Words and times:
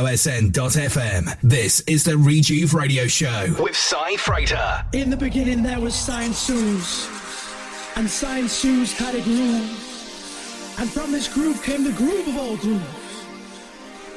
live-on-osn.fm. 0.00 1.36
This 1.42 1.80
is 1.80 2.04
the 2.04 2.16
Rejuve 2.16 2.74
Radio 2.74 3.06
Show 3.06 3.54
with 3.58 3.76
Cy 3.76 4.16
Freighter. 4.16 4.84
In 4.92 5.10
the 5.10 5.16
beginning 5.16 5.62
there 5.62 5.80
was 5.80 5.94
Science 5.94 6.38
Suze, 6.38 7.08
and 7.96 8.08
Science 8.08 8.52
Suze 8.52 8.96
had 8.96 9.14
a 9.14 9.20
groove. 9.22 10.78
And 10.78 10.90
from 10.90 11.12
this 11.12 11.28
groove 11.32 11.62
came 11.62 11.84
the 11.84 11.92
groove 11.92 12.28
of 12.28 12.36
all 12.38 12.56
grooves. 12.56 13.26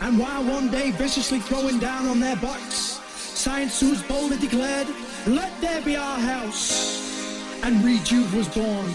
And 0.02 0.18
while 0.18 0.44
one 0.46 0.72
day 0.72 0.92
viciously 0.92 1.40
throwing 1.40 1.80
down 1.80 2.08
on 2.08 2.20
their 2.20 2.38
butts, 2.38 3.00
Science 3.38 3.74
Suze 3.74 4.02
boldly 4.04 4.38
declared, 4.38 4.88
Let 5.28 5.52
there 5.60 5.82
be 5.82 5.98
our 5.98 6.20
house. 6.20 7.62
And 7.64 7.84
Rejuve 7.84 8.34
was 8.34 8.48
born. 8.48 8.94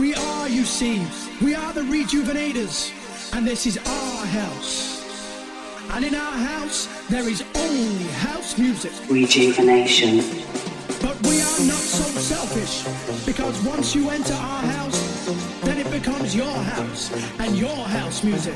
We 0.00 0.14
are, 0.14 0.48
you 0.48 0.64
see, 0.64 1.06
we 1.42 1.54
are 1.54 1.72
the 1.72 1.82
rejuvenators, 1.82 2.92
and 3.34 3.46
this 3.46 3.66
is 3.66 3.76
our 3.76 4.26
house. 4.26 4.99
And 5.92 6.04
in 6.04 6.14
our 6.14 6.32
house, 6.32 6.88
there 7.08 7.28
is 7.28 7.42
only 7.56 8.04
house 8.24 8.56
music. 8.56 8.92
Rejuvenation. 9.08 10.18
But 11.02 11.20
we 11.26 11.40
are 11.40 11.60
not 11.66 11.82
so 11.98 12.04
selfish, 12.20 12.84
because 13.26 13.60
once 13.64 13.94
you 13.94 14.10
enter 14.10 14.34
our 14.34 14.62
house, 14.62 15.26
then 15.62 15.78
it 15.78 15.90
becomes 15.90 16.34
your 16.34 16.52
house 16.52 17.10
and 17.38 17.56
your 17.56 17.76
house 17.98 18.22
music. 18.22 18.54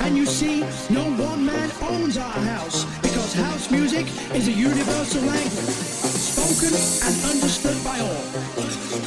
And 0.00 0.16
you 0.16 0.26
see, 0.26 0.60
no 0.90 1.04
one 1.04 1.46
man 1.46 1.70
owns 1.82 2.16
our 2.16 2.40
house, 2.54 2.84
because 3.00 3.34
house 3.34 3.70
music 3.70 4.06
is 4.34 4.48
a 4.48 4.52
universal 4.52 5.22
language, 5.22 6.11
spoken 6.42 6.74
and 7.06 7.14
understood 7.30 7.78
by 7.84 7.98
all. 8.00 8.24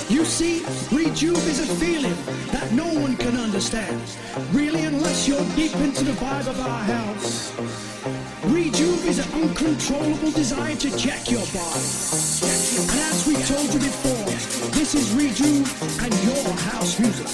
You 0.09 0.23
see, 0.23 0.63
Rejuve 0.91 1.45
is 1.47 1.59
a 1.59 1.75
feeling 1.75 2.15
that 2.51 2.71
no 2.71 2.85
one 2.85 3.17
can 3.17 3.35
understand, 3.35 4.01
really, 4.51 4.85
unless 4.85 5.27
you're 5.27 5.43
deep 5.55 5.75
into 5.75 6.03
the 6.05 6.13
vibe 6.13 6.47
of 6.47 6.59
our 6.59 6.83
house. 6.83 7.53
Rejuve 8.45 9.05
is 9.05 9.19
an 9.19 9.29
uncontrollable 9.41 10.31
desire 10.31 10.75
to 10.75 10.89
check 10.97 11.29
your 11.29 11.45
body. 11.51 11.85
And 12.91 12.99
as 13.11 13.25
we 13.27 13.35
told 13.43 13.67
you 13.73 13.79
before, 13.79 14.25
this 14.71 14.95
is 14.95 15.11
Rejuve 15.13 15.67
and 16.03 16.13
your 16.23 16.53
house 16.71 16.99
music. 16.99 17.27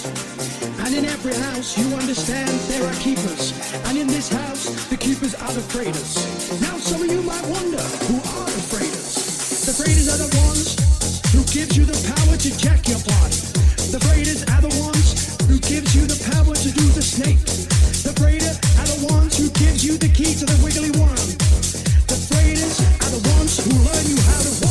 And 0.85 0.95
in 0.95 1.05
every 1.05 1.35
house, 1.35 1.77
you 1.77 1.85
understand 1.95 2.49
there 2.71 2.85
are 2.87 2.95
keepers. 2.95 3.53
And 3.85 3.97
in 3.97 4.07
this 4.07 4.29
house, 4.29 4.65
the 4.89 4.97
keepers 4.97 5.35
are 5.35 5.53
the 5.53 5.61
freighters. 5.61 6.15
Now 6.61 6.77
some 6.77 7.01
of 7.03 7.11
you 7.11 7.21
might 7.21 7.45
wonder, 7.47 7.83
who 8.07 8.17
are? 8.39 8.50
The 9.81 9.87
freighters 9.87 10.13
are 10.13 10.27
the 10.29 10.37
ones 10.45 10.67
who 11.33 11.41
gives 11.49 11.75
you 11.75 11.85
the 11.85 11.97
power 12.13 12.37
to 12.37 12.49
check 12.61 12.87
your 12.87 13.01
body. 13.01 13.33
The 13.89 13.97
freighters 13.97 14.43
are 14.53 14.61
the 14.61 14.69
ones 14.77 15.41
who 15.49 15.57
gives 15.57 15.95
you 15.95 16.05
the 16.05 16.21
power 16.29 16.53
to 16.53 16.69
do 16.69 16.85
the 16.93 17.01
snake. 17.01 17.41
The 18.05 18.13
freighter 18.13 18.53
are 18.77 18.85
the 18.85 19.07
ones 19.11 19.41
who 19.41 19.49
gives 19.57 19.83
you 19.83 19.97
the 19.97 20.09
key 20.09 20.37
to 20.37 20.45
the 20.45 20.61
wiggly 20.61 20.93
worm. 21.01 21.25
The 22.05 22.19
freighters 22.29 22.77
are 22.77 23.09
the 23.09 23.27
ones 23.33 23.57
who 23.57 23.73
learn 23.73 24.05
you 24.05 24.21
how 24.21 24.41
to 24.45 24.53
walk 24.61 24.70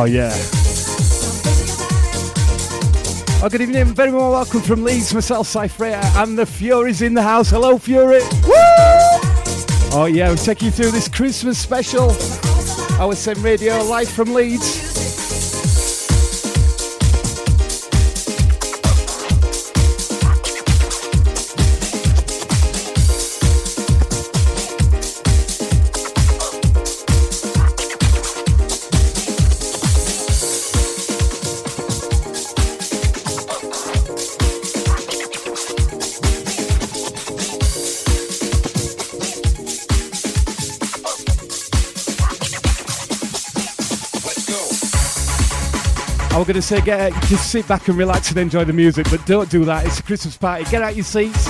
Oh, 0.00 0.04
yeah. 0.04 0.30
Oh, 3.42 3.48
good 3.50 3.60
evening. 3.60 3.86
Very 3.86 4.12
warm 4.12 4.30
welcome 4.30 4.60
from 4.60 4.84
Leeds, 4.84 5.12
myself, 5.12 5.48
Cypher, 5.48 5.86
and 5.86 6.38
the 6.38 6.46
Fury's 6.46 7.02
in 7.02 7.14
the 7.14 7.22
house. 7.22 7.50
Hello, 7.50 7.78
Fury. 7.78 8.20
Woo! 8.44 8.54
Oh, 9.90 10.08
yeah, 10.08 10.28
we're 10.28 10.36
taking 10.36 10.66
you 10.66 10.70
through 10.70 10.92
this 10.92 11.08
Christmas 11.08 11.58
special. 11.58 12.10
OSM 13.00 13.42
Radio 13.42 13.82
live 13.82 14.08
from 14.08 14.34
Leeds. 14.34 14.77
Going 46.48 46.54
to 46.54 46.62
say, 46.62 46.80
get 46.80 47.12
just 47.24 47.50
sit 47.50 47.68
back 47.68 47.88
and 47.88 47.98
relax 47.98 48.30
and 48.30 48.38
enjoy 48.38 48.64
the 48.64 48.72
music, 48.72 49.06
but 49.10 49.24
don't 49.26 49.50
do 49.50 49.66
that. 49.66 49.84
It's 49.84 50.00
a 50.00 50.02
Christmas 50.02 50.34
party. 50.34 50.64
Get 50.70 50.80
out 50.80 50.96
your 50.96 51.04
seats. 51.04 51.44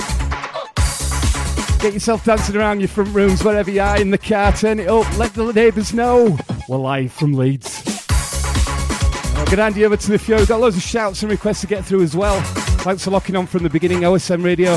Get 1.81 1.93
yourself 1.93 2.25
dancing 2.25 2.57
around 2.57 2.81
your 2.81 2.89
front 2.89 3.15
rooms, 3.15 3.41
wherever 3.41 3.71
you 3.71 3.79
are, 3.79 3.97
in 3.97 4.11
the 4.11 4.17
car. 4.17 4.51
Turn 4.51 4.77
it 4.77 4.89
up. 4.89 5.09
Let 5.17 5.33
the 5.33 5.53
neighbours 5.53 5.93
know. 5.93 6.37
We're 6.67 6.75
live 6.75 7.13
from 7.13 7.31
Leeds. 7.31 7.81
I'm 8.09 9.45
going 9.45 9.55
to 9.55 9.63
hand 9.63 9.77
you 9.77 9.85
over 9.85 9.95
to 9.95 10.11
the 10.11 10.19
Fury. 10.19 10.41
We've 10.41 10.49
got 10.49 10.59
loads 10.59 10.75
of 10.75 10.83
shouts 10.83 11.23
and 11.23 11.31
requests 11.31 11.61
to 11.61 11.67
get 11.67 11.85
through 11.85 12.03
as 12.03 12.13
well. 12.13 12.41
Thanks 12.81 13.05
for 13.05 13.11
locking 13.11 13.37
on 13.37 13.47
from 13.47 13.63
the 13.63 13.69
beginning. 13.69 14.01
OSM 14.01 14.43
Radio. 14.43 14.75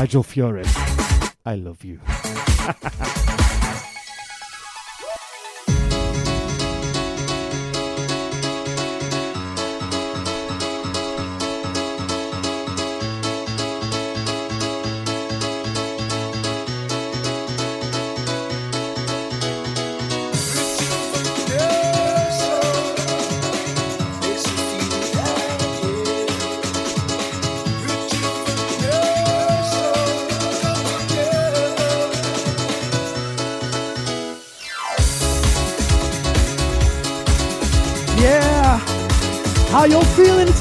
Nigel 0.00 0.22
Fury. 0.22 0.64
I 1.44 1.56
love 1.56 1.84
you. 1.84 2.00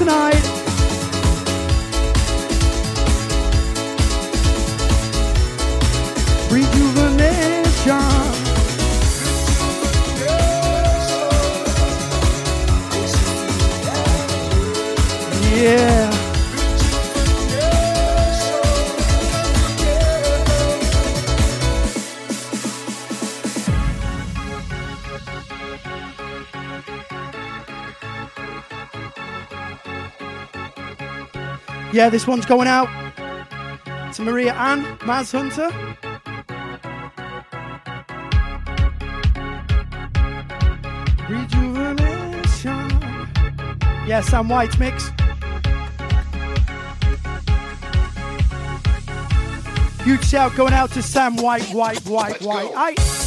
tonight. 0.01 0.60
Yeah, 32.01 32.09
this 32.09 32.25
one's 32.25 32.47
going 32.47 32.67
out 32.67 32.87
to 34.13 34.23
Maria 34.23 34.55
Ann, 34.55 34.83
Maz 35.01 35.31
Hunter. 35.31 35.69
Rejuvenation. 41.29 42.89
Yeah, 44.07 44.21
Sam 44.21 44.49
White 44.49 44.79
mix. 44.79 45.11
Huge 50.03 50.25
shout 50.25 50.55
going 50.55 50.73
out 50.73 50.89
to 50.93 51.03
Sam 51.03 51.35
White, 51.35 51.69
White, 51.71 52.03
White, 52.07 52.41
White. 52.41 53.20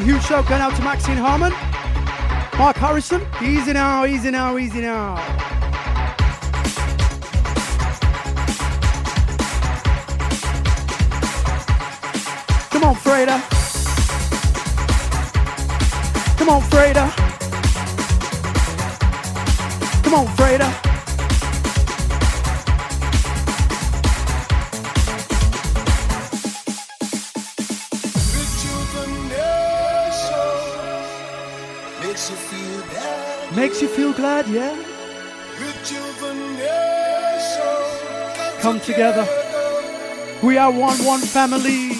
I- 0.00 0.02
huge 0.02 0.22
shout 0.22 0.48
going 0.48 0.62
out 0.62 0.74
to 0.76 0.82
Maxine 0.82 1.18
Harmon. 1.18 1.52
Mark 2.58 2.76
Harrison, 2.76 3.20
easy 3.42 3.74
now, 3.74 4.06
easy 4.06 4.30
now, 4.30 4.56
easy 4.56 4.80
now. 4.80 5.16
Come 12.70 12.84
on, 12.84 12.94
Freda. 12.96 13.36
Come 16.38 16.48
on, 16.48 16.62
Freda. 16.62 17.10
Come 20.02 20.14
on, 20.14 20.26
Freda. 20.28 20.79
Feel 34.20 34.54
yeah? 34.54 34.76
Come 38.60 38.78
together. 38.80 39.26
We 40.42 40.58
are 40.58 40.70
one, 40.70 40.98
one 41.06 41.20
family. 41.20 41.99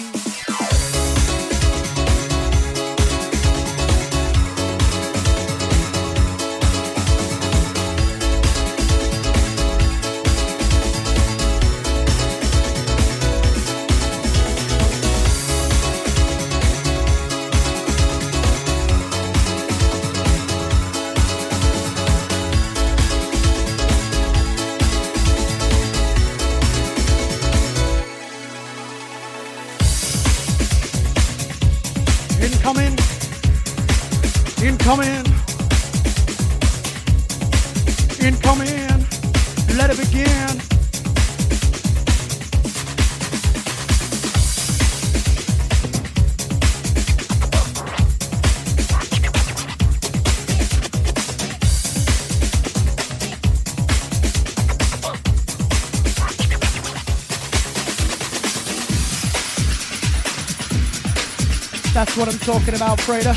Talking 62.51 62.75
about, 62.75 62.97
Freda. 62.99 63.31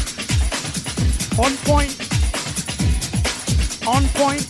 On 1.39 1.55
point. 1.59 1.95
On 3.87 4.03
point. 4.15 4.45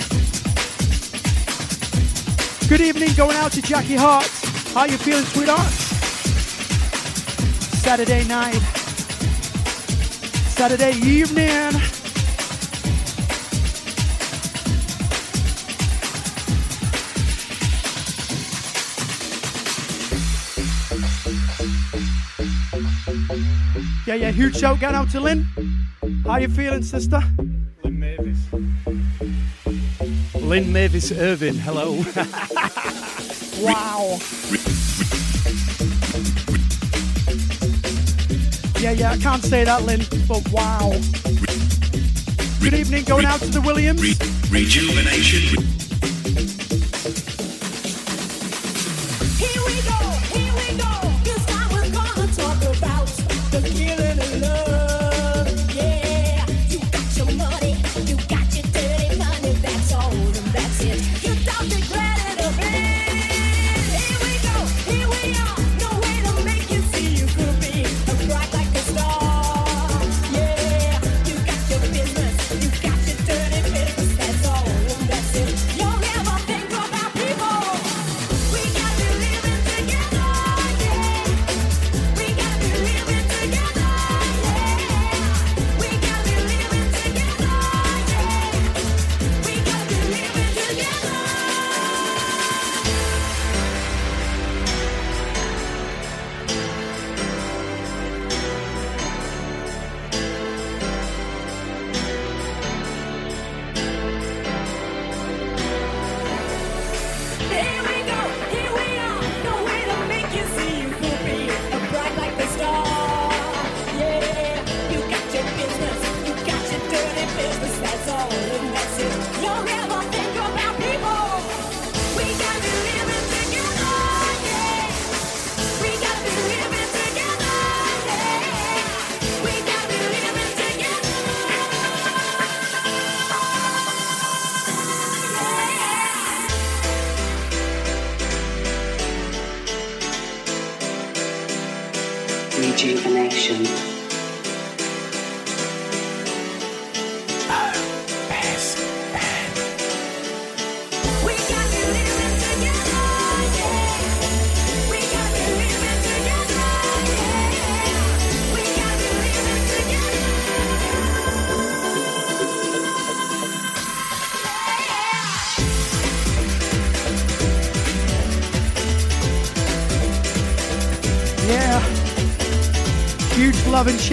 Good 2.71 2.81
evening, 2.81 3.11
going 3.15 3.37
out 3.37 3.53
to 3.53 3.61
Jackie 3.61 3.95
Hart. 3.95 4.27
How 4.73 4.87
you 4.87 4.97
feeling, 4.97 5.27
sweetheart? 5.27 5.71
Saturday 7.85 8.25
night. 8.27 8.63
Saturday 10.57 10.93
evening. 10.93 11.94
Yeah, 24.15 24.29
yeah, 24.29 24.31
huge 24.31 24.57
shout 24.57 24.79
going 24.79 24.95
out 24.95 25.11
to 25.11 25.19
Lynn. 25.19 25.45
How 26.25 26.37
you 26.37 26.49
feeling, 26.49 26.85
sister? 26.85 27.21
Lynn 27.83 27.99
Mavis. 27.99 28.39
Lynn 30.37 30.73
Mavis 30.73 31.11
Irvin, 31.11 31.57
hello. 31.57 31.95
wow. 33.59 34.19
Yeah, 38.81 38.93
yeah, 38.93 39.11
I 39.11 39.19
can't 39.21 39.43
say 39.43 39.65
that, 39.65 39.83
Lynn, 39.83 40.03
but 40.29 40.49
wow. 40.53 40.93
Good 42.61 42.75
evening, 42.75 43.03
going 43.03 43.25
out 43.25 43.41
to 43.41 43.49
the 43.49 43.63
Williams. 43.63 44.01
rejuvenation. 44.49 45.74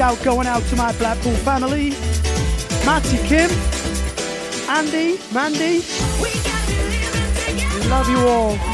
Shout 0.02 0.24
going 0.24 0.48
out 0.48 0.64
to 0.64 0.76
my 0.76 0.92
Blackpool 0.94 1.36
family. 1.46 1.92
Matty 2.88 3.18
Kim, 3.28 3.52
Andy, 4.68 5.20
Mandy. 5.32 5.86
We 6.20 7.88
love 7.88 8.10
you 8.10 8.18
all. 8.18 8.71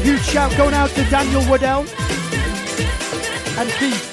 Huge 0.00 0.22
shout 0.22 0.56
going 0.56 0.74
out 0.74 0.90
to 0.90 1.04
Daniel 1.04 1.42
Waddell 1.48 1.80
and 3.58 3.70
Keith. 3.72 4.09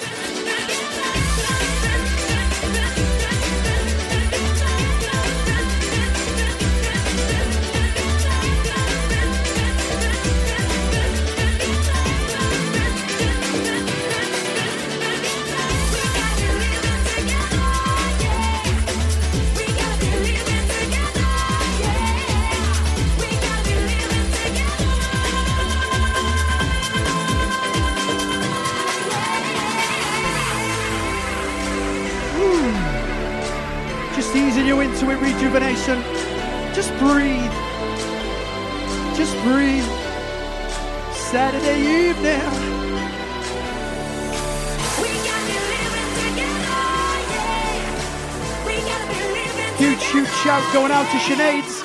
To 51.12 51.18
Sinead's. 51.20 51.77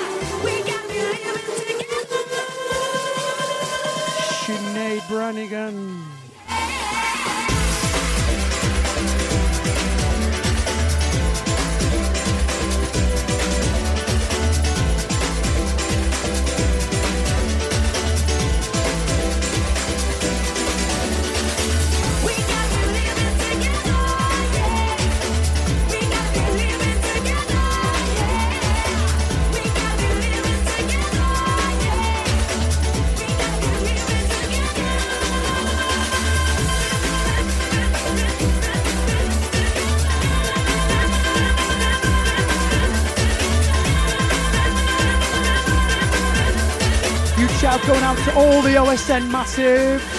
To 48.93 49.15
all 49.15 49.21
the 49.21 50.12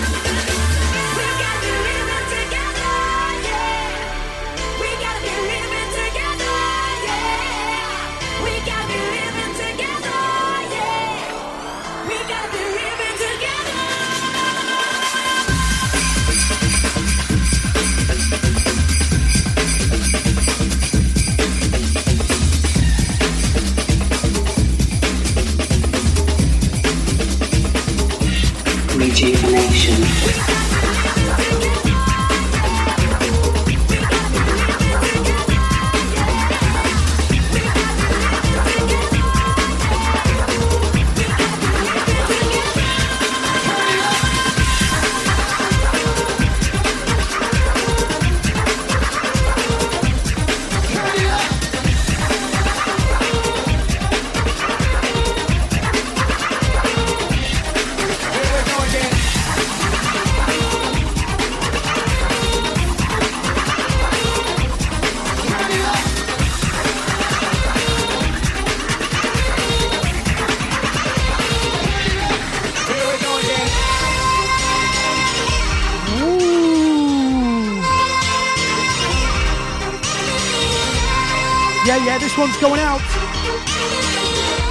OSN 81.83 82.05
yeah, 82.05 82.17
This 82.17 82.37
one's 82.37 82.55
going 82.57 82.79
out. 82.79 83.01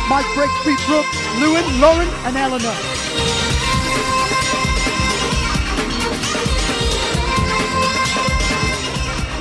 Mike 0.08 0.24
Breakbeat 0.32 0.80
Brooke, 0.86 1.06
Lewin, 1.40 1.80
Lauren, 1.80 2.08
and 2.24 2.36
Eleanor. 2.36 2.72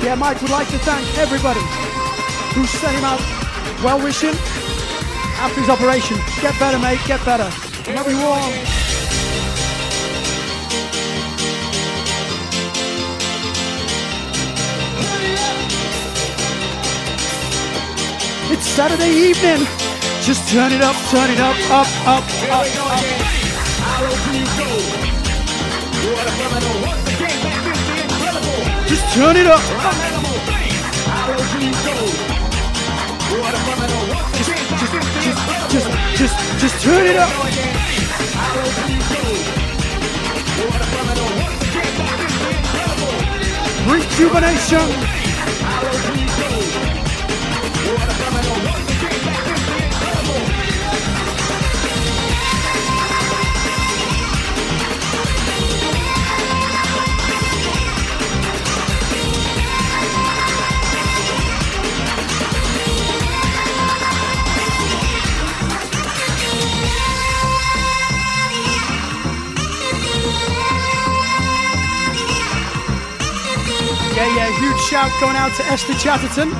Yeah, 0.04 0.16
Mike 0.16 0.40
would 0.42 0.50
like 0.50 0.68
to 0.68 0.78
thank 0.80 1.16
everybody 1.16 1.60
who 2.54 2.66
sent 2.66 2.94
him 2.96 3.04
out 3.04 3.20
well 3.82 4.02
wishing 4.02 4.34
after 5.40 5.60
his 5.60 5.70
operation. 5.70 6.18
Get 6.42 6.58
better, 6.58 6.78
mate, 6.78 7.00
get 7.06 7.24
better. 7.24 7.50
Love 7.94 8.10
you. 8.10 8.81
Saturday 18.72 19.10
evening. 19.10 19.66
Just 20.22 20.48
turn 20.48 20.72
it 20.72 20.80
up, 20.80 20.96
turn 21.10 21.30
it 21.30 21.38
up, 21.38 21.54
up, 21.70 21.86
up, 22.08 22.08
up, 22.08 22.24
up. 22.48 22.64
Just 28.88 29.12
turn 29.12 29.36
it 29.36 29.46
up. 29.46 29.60
Just, 34.38 34.50
just, 34.80 34.92
just, 35.20 35.36
just, 35.68 35.88
just, 36.16 36.36
just 36.58 36.80
turn 36.82 37.04
it 37.04 37.16
up. 37.16 37.28
Rejuvenation. 43.86 44.88
Yeah, 74.14 74.36
yeah, 74.36 74.60
huge 74.60 74.78
shout 74.82 75.10
going 75.20 75.36
out 75.36 75.54
to 75.56 75.64
Esther 75.64 75.94
Chatterton. 75.94 76.50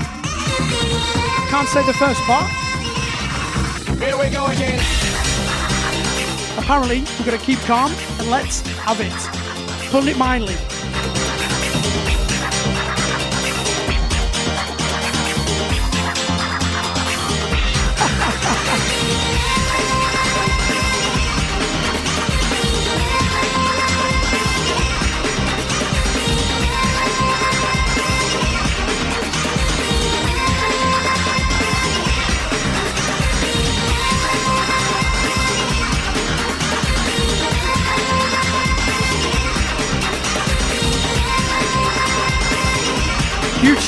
Can't 1.50 1.68
say 1.68 1.84
the 1.84 1.92
first 1.92 2.20
part. 2.22 2.50
Here 4.00 4.16
we 4.16 4.30
go 4.30 4.46
again. 4.46 4.80
Apparently, 6.56 7.00
we're 7.18 7.26
going 7.26 7.38
to 7.38 7.44
keep 7.44 7.58
calm 7.60 7.92
and 8.18 8.30
let's 8.30 8.62
have 8.78 9.00
it. 9.00 9.90
Pulling 9.90 10.08
it 10.08 10.16
mildly. 10.16 10.71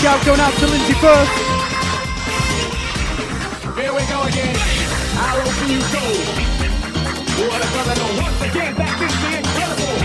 Shout 0.04 0.26
going 0.26 0.38
out 0.38 0.52
to 0.52 0.66
Lindsay 0.66 0.92
Firth. 1.00 1.28
Here 3.74 3.90
we 3.90 4.04
go 4.04 4.22
again. 4.24 4.54
Low 5.32 5.48
can 5.56 5.70
you 5.70 5.80
go? 5.80 6.04
What 7.48 7.64
a 7.64 7.68
brother, 7.72 7.96
no. 7.96 8.06
Once 8.20 8.42
again, 8.42 8.74
back 8.76 9.00
is 9.00 9.14
the 9.22 9.30
incredible. 9.38 9.96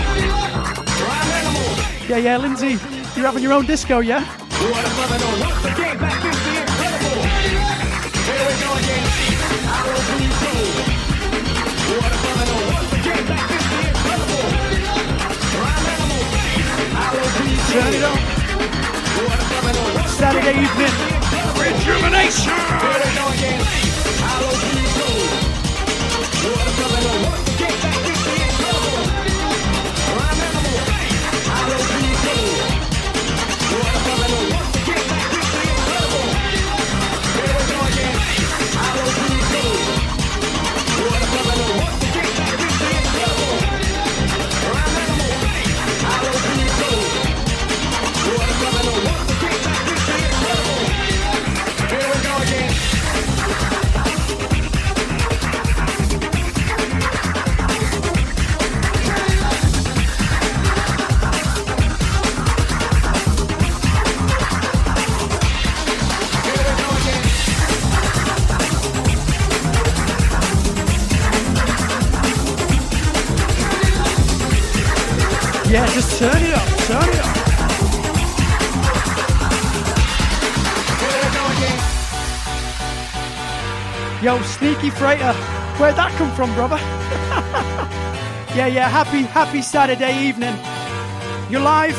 Animal. 1.36 1.68
Yeah, 2.08 2.16
yeah, 2.16 2.38
Lindsay, 2.38 2.78
you're 3.14 3.26
having 3.26 3.42
your 3.42 3.52
own 3.52 3.66
disco, 3.66 3.98
yeah? 3.98 4.24
What 4.24 4.86
a 4.86 4.94
brother, 4.96 5.18
no. 5.18 5.28
Once 5.44 5.64
again, 5.66 5.98
back 5.98 6.24
is 6.24 6.38
the 6.44 6.60
incredible. 6.62 7.20
Turn 17.70 17.94
it 17.94 18.02
up. 18.02 18.39
Saturday 20.20 20.50
evening. 20.50 20.92
Rejuvenation. 21.56 22.70
Yo, 84.30 84.40
sneaky 84.42 84.90
freighter, 84.90 85.32
where'd 85.76 85.96
that 85.96 86.12
come 86.12 86.30
from, 86.36 86.54
brother? 86.54 86.76
yeah, 88.54 88.68
yeah, 88.68 88.88
happy, 88.88 89.22
happy 89.22 89.60
Saturday 89.60 90.22
evening. 90.22 90.54
You're 91.50 91.62
live, 91.62 91.96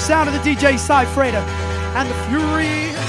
sound 0.00 0.28
of 0.28 0.34
the 0.36 0.38
DJ 0.48 0.78
Side 0.78 1.08
Freighter 1.08 1.42
and 1.96 2.08
the 2.08 2.14
Fury. 2.28 2.99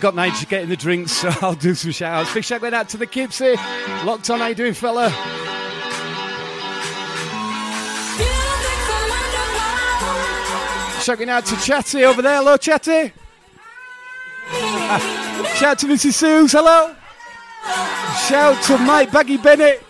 We've 0.00 0.04
got 0.04 0.14
Nigel 0.14 0.48
getting 0.48 0.70
the 0.70 0.78
drinks, 0.78 1.12
so 1.12 1.28
I'll 1.42 1.54
do 1.54 1.74
some 1.74 1.90
shout 1.90 2.22
outs. 2.22 2.32
Big 2.32 2.42
shout 2.42 2.64
out 2.64 2.88
to 2.88 2.96
the 2.96 3.06
Kipsy. 3.06 3.54
Locked 4.06 4.30
on, 4.30 4.38
how 4.38 4.46
you 4.46 4.54
doing, 4.54 4.72
fella? 4.72 5.10
Shouting 11.02 11.28
out 11.28 11.44
to 11.44 11.54
Chatty 11.56 12.06
over 12.06 12.22
there. 12.22 12.36
Hello, 12.36 12.56
Chatty. 12.56 13.12
Shout 15.58 15.78
to 15.80 15.86
Mrs. 15.86 16.14
Suze, 16.14 16.52
hello. 16.52 16.96
Shout 18.26 18.62
to 18.64 18.78
Mike 18.78 19.12
Baggy 19.12 19.36
Bennett. 19.36 19.82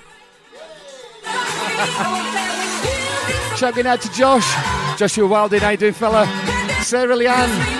Shouting 3.56 3.86
out 3.86 4.00
to 4.00 4.12
Josh. 4.12 4.98
Joshua 4.98 5.28
Wilding, 5.28 5.60
how 5.60 5.70
you 5.70 5.76
doing, 5.76 5.92
fella? 5.92 6.26
Sarah 6.82 7.14
Leanne. 7.14 7.79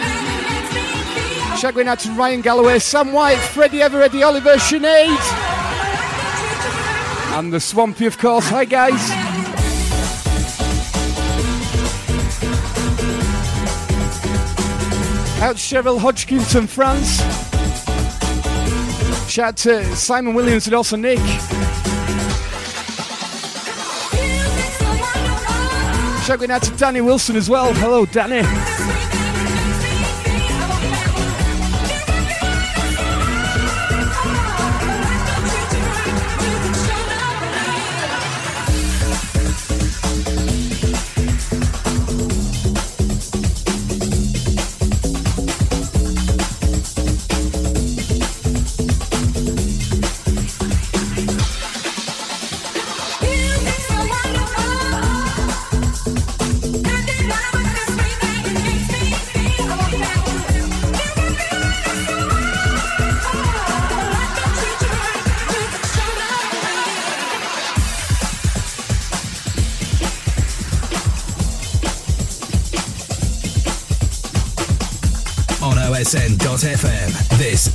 Shouting 1.61 1.89
out 1.89 1.99
to 1.99 2.13
Ryan 2.13 2.41
Galloway, 2.41 2.79
Sam 2.79 3.13
White, 3.13 3.37
Freddie 3.37 3.83
Everett, 3.83 4.15
Oliver, 4.23 4.55
Sinead. 4.55 5.15
And 7.37 7.53
the 7.53 7.61
Swampy, 7.61 8.07
of 8.07 8.17
course. 8.17 8.49
Hi, 8.49 8.65
guys. 8.65 8.95
Out 15.43 15.57
Cheryl 15.57 15.99
Hodgkinson, 15.99 16.67
France. 16.67 17.19
Shout 19.31 19.49
out 19.49 19.57
to 19.59 19.97
Simon 19.97 20.33
Williams 20.33 20.67
and 20.67 20.75
also 20.75 20.97
Nick. 20.97 21.19
Shouting 26.25 26.51
out 26.51 26.63
to 26.63 26.75
Danny 26.79 27.03
Wilson 27.03 27.37
as 27.37 27.51
well. 27.51 27.75
Hello, 27.75 28.07
Danny. 28.07 29.00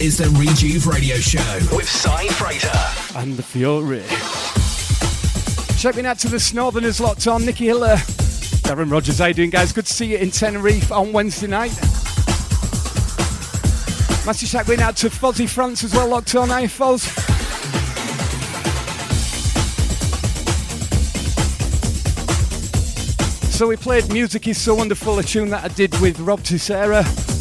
Is 0.05 0.17
the 0.19 0.25
Rejuve 0.25 0.85
Radio 0.85 1.15
Show 1.15 1.39
with 1.75 1.89
Cy 1.89 2.27
Frater. 2.27 2.69
and 3.19 3.35
the 3.35 3.41
Fury. 3.41 4.03
Shouting 5.79 6.05
out 6.05 6.19
to 6.19 6.27
the 6.27 6.51
Northerners 6.53 6.99
locked 6.99 7.25
on, 7.25 7.43
Nikki 7.43 7.65
Hiller. 7.65 7.95
Darren 8.65 8.91
Rogers, 8.91 9.17
how 9.17 9.25
you 9.25 9.33
doing, 9.33 9.49
guys? 9.49 9.73
Good 9.73 9.87
to 9.87 9.93
see 9.93 10.11
you 10.11 10.17
in 10.17 10.29
Tenerife 10.29 10.91
on 10.91 11.11
Wednesday 11.11 11.47
night. 11.47 11.75
Massive 14.27 14.47
shout 14.47 14.67
going 14.67 14.81
out 14.81 14.95
to 14.97 15.09
Fozzy 15.09 15.49
France 15.49 15.83
as 15.83 15.91
well, 15.95 16.07
locked 16.07 16.35
on. 16.35 16.49
Hi, 16.49 16.65
Foz. 16.65 17.01
So 23.51 23.67
we 23.67 23.75
played 23.75 24.13
Music 24.13 24.47
is 24.47 24.61
So 24.61 24.75
Wonderful, 24.75 25.17
a 25.17 25.23
tune 25.23 25.49
that 25.49 25.63
I 25.63 25.69
did 25.69 25.99
with 25.99 26.19
Rob 26.19 26.41
Tissera. 26.41 27.34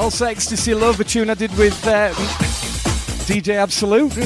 Also, 0.00 0.24
Ecstasy 0.24 0.72
Love, 0.72 0.98
a 0.98 1.04
tune 1.04 1.28
I 1.28 1.34
did 1.34 1.54
with 1.58 1.86
uh, 1.86 2.08
DJ 3.28 3.56
Absolute. 3.56 4.16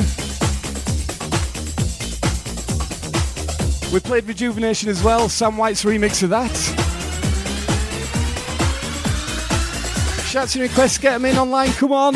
We 3.92 3.98
played 3.98 4.24
Rejuvenation 4.24 4.88
as 4.88 5.02
well, 5.02 5.28
Sam 5.28 5.56
White's 5.56 5.84
remix 5.84 6.22
of 6.22 6.30
that. 6.30 6.54
Shouts 10.28 10.54
and 10.54 10.62
requests, 10.62 10.98
get 10.98 11.14
them 11.14 11.24
in 11.24 11.36
online, 11.36 11.72
come 11.72 11.90
on. 11.90 12.14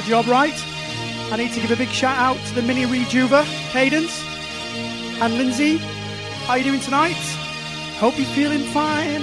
I'm 0.00 0.06
not 0.06 0.08
doing 0.08 0.22
my 0.22 0.22
job 0.22 0.30
right. 0.30 1.32
I 1.32 1.36
need 1.36 1.52
to 1.52 1.60
give 1.60 1.70
a 1.70 1.76
big 1.76 1.88
shout 1.90 2.16
out 2.16 2.38
to 2.46 2.54
the 2.54 2.62
mini 2.62 2.86
rejuver, 2.86 3.44
Cadence, 3.70 4.24
and 5.20 5.34
Lindsay. 5.36 5.76
How 6.46 6.54
you 6.54 6.64
doing 6.64 6.80
tonight? 6.80 7.16
Hope 7.98 8.16
you're 8.16 8.26
feeling 8.28 8.60
fine. 8.72 9.22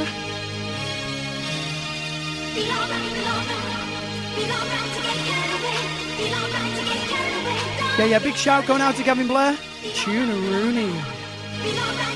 Yeah, 7.98 8.06
yeah, 8.06 8.20
big 8.20 8.36
shout 8.36 8.68
going 8.68 8.82
out 8.82 8.96
to 8.98 9.04
Gavin 9.04 9.28
Blair. 9.28 9.58
Tuna 9.96 10.34
Rooney. 10.34 10.92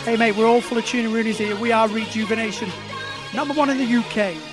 Hey, 0.05 0.17
mate, 0.17 0.35
we're 0.35 0.45
all 0.45 0.61
full 0.61 0.77
of 0.77 0.85
Tuna 0.85 1.09
Roonies 1.09 1.37
here. 1.37 1.55
We 1.55 1.71
are 1.71 1.87
Rejuvenation. 1.87 2.69
Number 3.33 3.55
one 3.55 3.71
in 3.71 3.77
the 3.77 3.95
UK. 3.95 4.50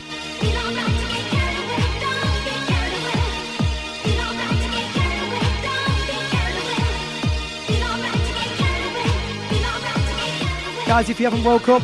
Guys, 10.88 11.10
if 11.10 11.20
you 11.20 11.26
haven't 11.26 11.44
woke 11.44 11.68
up, 11.68 11.82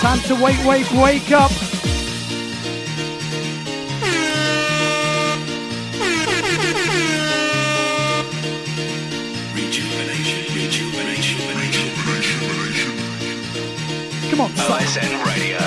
time 0.00 0.18
to 0.20 0.34
wake, 0.42 0.56
wake, 0.64 0.90
wake 0.92 1.30
up. 1.30 1.50
Rejuvenation, 9.54 10.54
rejuvenation, 10.56 11.36
pressure, 12.02 12.94
come 14.30 14.40
on, 14.40 14.50
son. 14.56 14.80
OSN 14.80 15.12
Radio. 15.26 15.60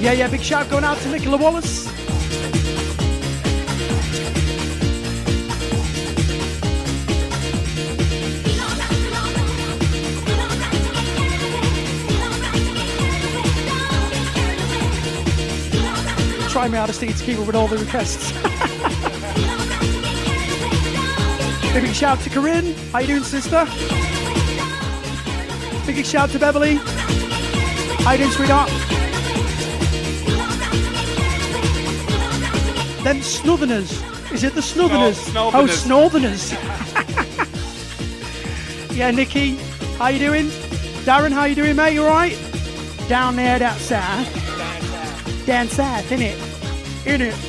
Yeah, 0.00 0.12
yeah, 0.12 0.28
big 0.28 0.40
shout 0.40 0.70
going 0.70 0.84
out 0.84 0.96
to 1.02 1.08
Nicola 1.10 1.36
Wallace. 1.36 1.87
Try 16.58 16.66
me 16.66 16.76
out 16.76 16.88
of 16.88 16.96
state 16.96 17.14
to 17.14 17.24
keep 17.24 17.38
up 17.38 17.46
with 17.46 17.54
all 17.54 17.68
the 17.68 17.78
requests. 17.78 18.32
big 21.72 21.94
shout 21.94 22.18
to 22.22 22.30
Corinne. 22.30 22.74
How 22.90 22.98
you 22.98 23.06
doing, 23.06 23.22
sister? 23.22 23.64
Big 25.86 26.04
shout 26.04 26.30
to 26.30 26.40
Beverly. 26.40 26.80
How 28.02 28.10
you 28.10 28.18
doing, 28.18 28.32
sweetheart? 28.32 28.68
Them 33.04 33.22
Southerners. 33.22 33.92
Is 34.32 34.42
it 34.42 34.56
the 34.56 34.62
Southerners? 34.62 35.16
Sno- 35.16 35.52
oh. 35.54 35.66
Snowtherners. 35.68 36.54
yeah, 38.96 39.12
Nikki, 39.12 39.54
how 39.96 40.08
you 40.08 40.18
doing? 40.18 40.46
Darren, 41.06 41.30
how 41.30 41.44
you 41.44 41.54
doing, 41.54 41.76
mate? 41.76 41.94
You 41.94 42.04
alright? 42.04 42.36
Down 43.08 43.36
there, 43.36 43.60
that 43.60 43.78
south. 43.78 44.26
Down 45.46 45.68
south, 45.68 46.10
innit? 46.10 46.47
Innit? 47.08 47.47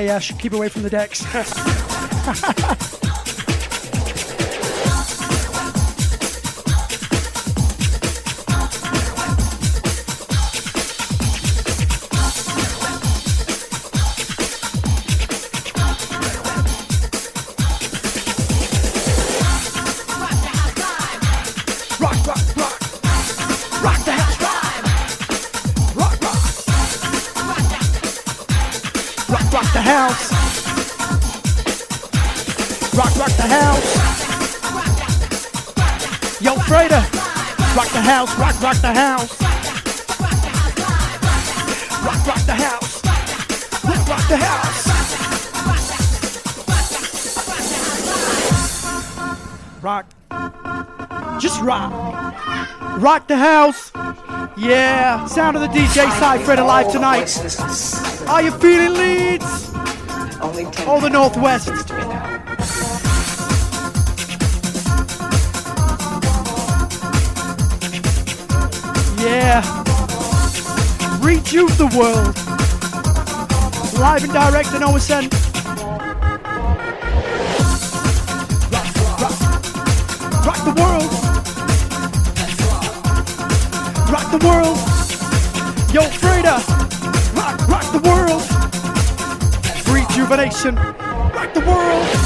Yeah, 0.00 0.14
yeah, 0.14 0.38
keep 0.38 0.54
away 0.54 0.70
from 0.70 0.82
the 0.82 0.88
decks. 0.88 1.20
house, 38.10 38.36
rock, 38.40 38.60
rock 38.60 38.76
the 38.78 38.92
house. 38.92 39.40
Rock, 42.02 42.26
rock 42.26 42.42
the 42.44 42.54
house. 42.54 43.04
Rock, 43.84 44.08
rock 44.08 44.28
the 44.28 44.36
house. 44.36 44.86
Rock. 49.80 50.06
Just 51.40 51.60
rock. 51.60 51.92
Rock 52.98 53.28
the 53.28 53.36
house. 53.36 53.92
Yeah. 54.56 55.24
Sound 55.26 55.56
of 55.56 55.62
the 55.62 55.68
DJ 55.68 56.10
side 56.18 56.40
Fred 56.40 56.58
alive 56.58 56.90
tonight. 56.90 57.30
Are 58.28 58.42
you 58.42 58.50
feeling 58.58 58.94
Leeds? 58.94 59.70
Or 60.88 61.00
the 61.00 61.10
Northwest? 61.10 61.89
Yeah. 69.20 69.60
Rejuve 71.20 71.76
the 71.76 71.86
world. 71.94 72.34
Live 74.00 74.24
and 74.24 74.32
direct 74.32 74.68
OSN. 74.68 75.28
Rock, 78.72 78.88
rock, 79.20 79.36
rock 80.46 80.60
the 80.64 80.72
world. 80.80 81.10
Rock 84.10 84.30
the 84.30 84.40
world. 84.46 84.78
Yo, 85.92 86.02
Freda. 86.18 86.56
Rock, 87.36 87.68
rock 87.68 87.92
the 87.92 88.00
world. 88.08 88.42
Rejuvenation. 89.94 90.76
Rock 90.76 91.52
the 91.52 91.60
world. 91.60 92.19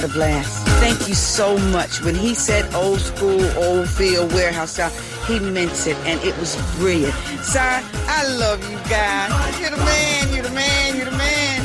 Had 0.00 0.08
a 0.08 0.12
blast. 0.12 0.66
Thank 0.80 1.08
you 1.08 1.14
so 1.14 1.58
much. 1.58 2.00
When 2.00 2.14
he 2.14 2.34
said 2.34 2.74
old 2.74 3.00
school, 3.00 3.44
old 3.58 3.88
field, 3.88 4.32
warehouse 4.32 4.72
style, 4.72 4.90
he 5.26 5.38
meant 5.38 5.86
it, 5.86 5.96
and 6.06 6.18
it 6.22 6.36
was 6.38 6.56
brilliant. 6.76 7.12
Sorry, 7.42 7.82
I 8.08 8.26
love 8.38 8.62
you 8.70 8.78
guys. 8.88 9.60
You're 9.60 9.70
the 9.70 9.76
man, 9.76 10.32
you're 10.32 10.42
the 10.42 10.50
man, 10.50 10.96
you're 10.96 11.04
the 11.04 11.18
man. 11.18 11.60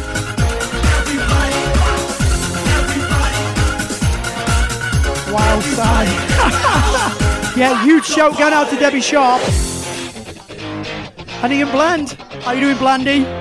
Wow, 5.31 5.59
Si. 5.59 7.57
yeah, 7.59 7.83
huge 7.83 8.05
shout 8.05 8.37
going 8.37 8.53
out 8.53 8.69
to 8.69 8.75
Debbie 8.75 9.01
Sharp. 9.01 9.41
And 11.41 11.53
Ian 11.53 11.71
Bland. 11.71 12.11
How 12.43 12.51
you 12.51 12.61
doing, 12.61 12.77
Blandy? 12.77 13.34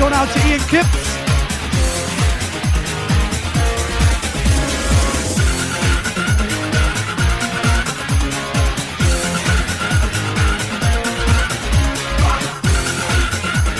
Going 0.00 0.14
out 0.14 0.32
to 0.32 0.38
Ian 0.48 0.60
Kipps. 0.60 1.20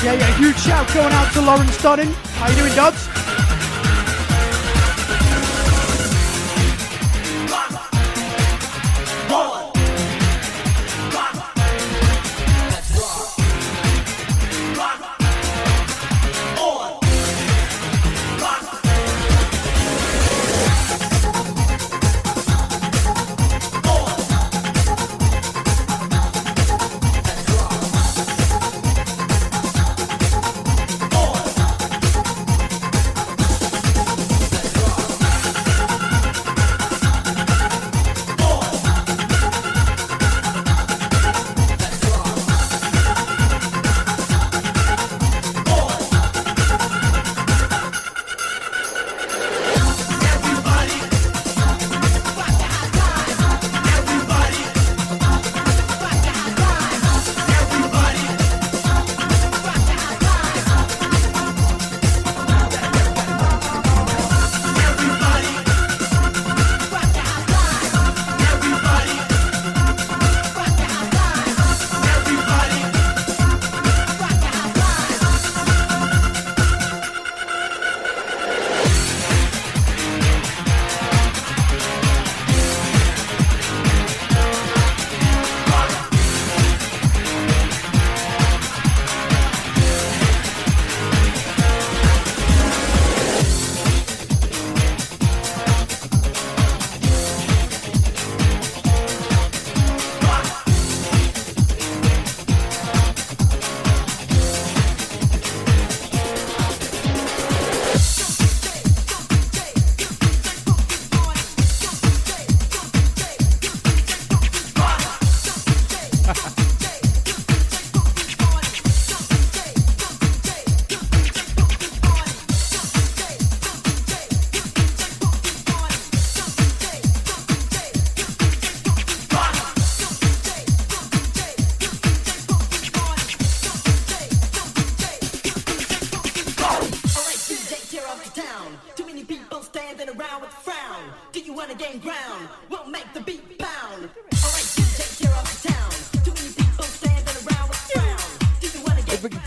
Yeah, 0.05 0.13
yeah, 0.13 0.37
huge 0.37 0.59
shout 0.59 0.93
going 0.93 1.13
out 1.13 1.33
to 1.33 1.41
Lawrence 1.41 1.83
Donning. 1.83 2.13
How 2.35 2.51
you 2.51 2.57
doing, 2.57 2.75
Dodds? 2.75 3.00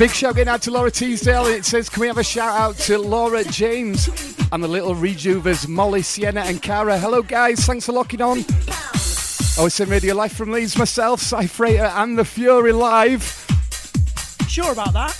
Big, 0.04 0.12
shout 0.12 0.36
going 0.36 0.50
out 0.50 0.62
to 0.64 0.70
Laura 0.70 0.92
Teasdale. 0.92 1.46
It 1.46 1.64
says, 1.64 1.88
can 1.88 2.02
we 2.02 2.08
have 2.08 2.18
a 2.18 2.26
shout 2.26 2.60
out 2.60 2.76
to 2.80 2.98
Laura 2.98 3.42
James 3.46 4.10
and 4.52 4.62
the 4.62 4.68
little 4.68 4.94
Rejuvers, 4.96 5.66
Molly, 5.66 6.02
Sienna, 6.02 6.42
and 6.42 6.62
Cara. 6.62 7.00
Hello, 7.00 7.22
guys. 7.22 7.66
Thanks 7.66 7.86
for 7.86 7.94
locking 7.94 8.22
on. 8.22 8.40
Oh, 8.40 9.64
OSM 9.64 9.90
Radio 9.90 10.14
live 10.14 10.34
from 10.34 10.52
Leeds 10.52 10.78
myself, 10.78 11.22
Cy 11.22 11.48
Freighter, 11.48 11.86
and 11.86 12.18
the 12.18 12.26
Fury 12.26 12.74
live. 12.74 13.24
Sure 14.50 14.74
about 14.74 14.92
that? 14.92 15.16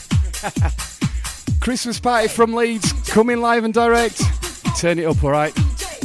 Christmas 1.62 1.98
party 2.02 2.28
from 2.28 2.54
Leeds, 2.54 2.92
coming 3.10 3.40
live 3.40 3.64
and 3.64 3.74
direct. 3.74 4.22
Turn 4.78 5.00
it 5.00 5.06
up, 5.06 5.24
all 5.24 5.32
right? 5.32 5.58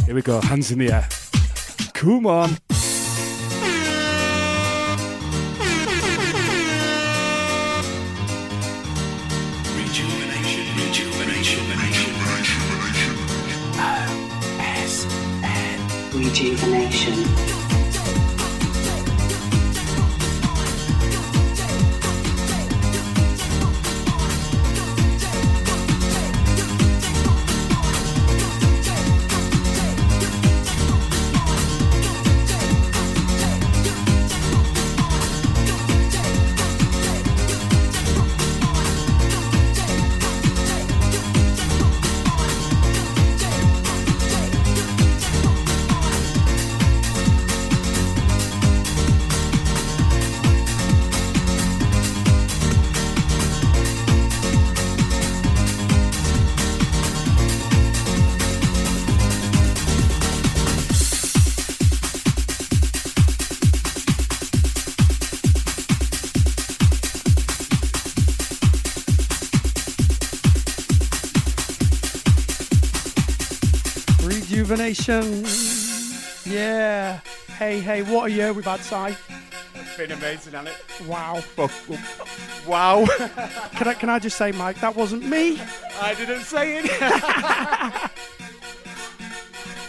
Here 0.06 0.14
we 0.14 0.22
go, 0.22 0.40
hands 0.40 0.70
in 0.70 0.78
the 0.78 0.92
air. 0.92 1.08
Come 1.94 2.28
on. 2.28 2.58
Rejuvenation. 74.98 76.52
Yeah. 76.52 77.20
Hey, 77.58 77.80
hey, 77.80 78.02
what 78.02 78.30
a 78.30 78.32
year 78.32 78.52
we've 78.52 78.64
had, 78.64 78.80
Si. 78.80 79.16
It's 79.74 79.96
been 79.96 80.12
amazing, 80.12 80.52
hasn't 80.54 80.68
it? 80.68 80.76
Wow. 81.06 81.42
Wow. 82.66 83.06
Can 83.76 83.88
I, 83.88 83.94
can 83.94 84.10
I 84.10 84.18
just 84.18 84.36
say, 84.36 84.52
Mike, 84.52 84.78
that 84.80 84.94
wasn't 84.94 85.24
me. 85.24 85.58
I 86.02 86.12
didn't 86.14 86.42
say 86.42 86.80
it. 86.80 86.84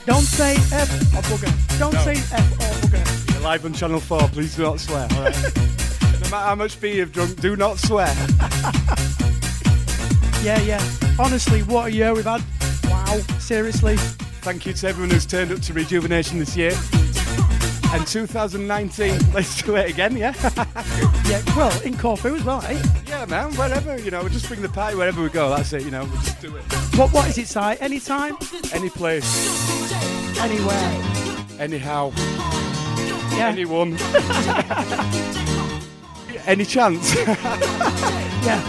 Don't 0.06 0.22
say 0.22 0.54
F 0.72 0.90
or 1.14 1.22
bugger. 1.24 1.52
Don't 1.78 1.94
say 1.96 2.14
F 2.14 2.52
or 2.54 2.88
bugger. 2.88 3.34
You're 3.34 3.42
live 3.42 3.66
on 3.66 3.74
Channel 3.74 4.00
4, 4.00 4.30
please 4.30 4.56
do 4.56 4.64
not 4.64 4.80
swear, 4.80 5.10
alright? 5.12 5.36
no 5.44 6.30
matter 6.30 6.38
how 6.38 6.56
much 6.56 6.80
beer 6.80 6.94
you've 6.96 7.12
drunk, 7.12 7.42
do 7.42 7.58
not 7.58 7.78
swear. 7.80 8.08
Yeah, 10.42 10.58
yeah. 10.62 10.82
Honestly, 11.20 11.64
what 11.64 11.88
a 11.88 11.92
year 11.92 12.14
we've 12.14 12.24
had. 12.24 12.42
Wow. 12.86 13.20
Seriously. 13.40 13.98
Thank 14.42 14.66
you 14.66 14.74
to 14.74 14.88
everyone 14.88 15.12
who's 15.12 15.26
turned 15.26 15.52
up 15.52 15.60
to 15.62 15.74
Rejuvenation 15.74 16.40
this 16.40 16.56
year. 16.56 16.72
And 17.92 18.06
2019, 18.08 19.32
let's 19.34 19.62
do 19.62 19.76
it 19.76 19.90
again, 19.90 20.16
yeah? 20.18 20.34
Yeah, 21.30 21.44
well, 21.56 21.72
in 21.84 21.96
Corfu 21.96 22.34
as 22.36 22.44
well, 22.44 22.64
eh? 22.66 22.82
yeah, 23.06 23.24
man, 23.26 23.54
wherever, 23.54 24.00
you 24.00 24.10
know, 24.10 24.22
we'll 24.22 24.30
just 24.30 24.48
bring 24.48 24.64
the 24.64 24.70
party 24.70 24.96
wherever 24.98 25.22
we 25.22 25.30
go, 25.30 25.48
that's 25.52 25.72
it, 25.74 25.84
you 25.84 25.92
know, 25.92 26.06
we'll 26.06 26.22
just 26.24 26.42
do 26.42 26.56
it. 26.56 26.64
What, 26.98 27.14
what 27.14 27.28
is 27.30 27.38
it, 27.38 27.48
Si? 27.48 27.60
Anytime? 27.80 28.36
Any 28.74 28.90
place, 28.90 30.40
Anywhere. 30.40 30.92
anyhow, 31.60 32.12
Yeah. 33.38 33.50
anyone. 33.50 33.96
Any 36.48 36.66
chance? 36.66 37.14
Yeah. 37.14 38.64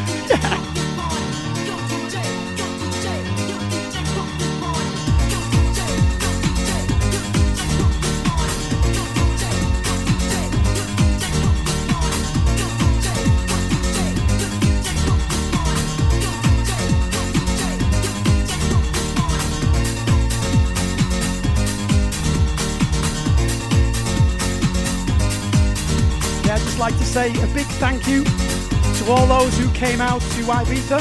Like 26.81 26.97
to 26.97 27.05
say 27.05 27.29
a 27.31 27.47
big 27.49 27.67
thank 27.77 28.09
you 28.09 28.25
to 28.25 29.13
all 29.13 29.27
those 29.27 29.55
who 29.59 29.71
came 29.73 30.01
out 30.01 30.23
to 30.23 30.43
Ibiza. 30.45 30.99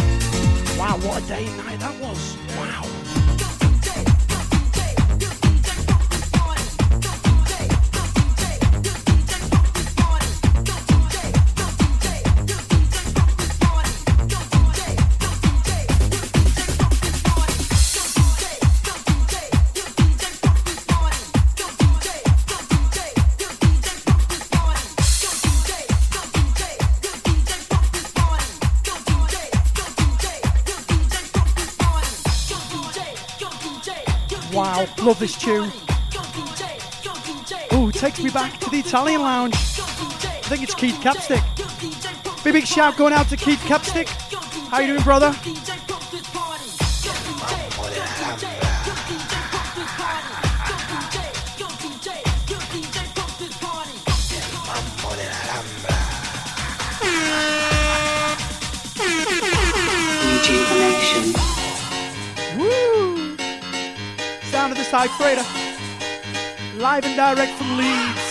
Wow, 0.77 0.97
what 0.97 1.23
a 1.23 1.27
day 1.27 1.45
love 35.09 35.19
this 35.19 35.35
tune. 35.39 35.71
Ooh, 37.73 37.91
takes 37.91 38.21
me 38.21 38.29
back 38.29 38.59
to 38.59 38.69
the 38.69 38.77
Italian 38.77 39.21
lounge. 39.21 39.55
I 39.55 40.45
think 40.45 40.61
it's 40.61 40.75
Keith 40.75 40.99
Capstick. 41.01 41.43
Big 42.43 42.53
big 42.53 42.67
shout 42.67 42.95
going 42.95 43.13
out 43.13 43.27
to 43.29 43.35
Keith 43.35 43.59
Capstick. 43.61 44.07
How 44.69 44.81
you 44.81 44.87
doing, 44.93 45.01
brother? 45.01 45.33
Of 64.91 65.11
Freighter. 65.17 65.43
Live 66.77 67.05
and 67.05 67.15
direct 67.15 67.51
from 67.59 67.77
Leeds. 67.77 68.28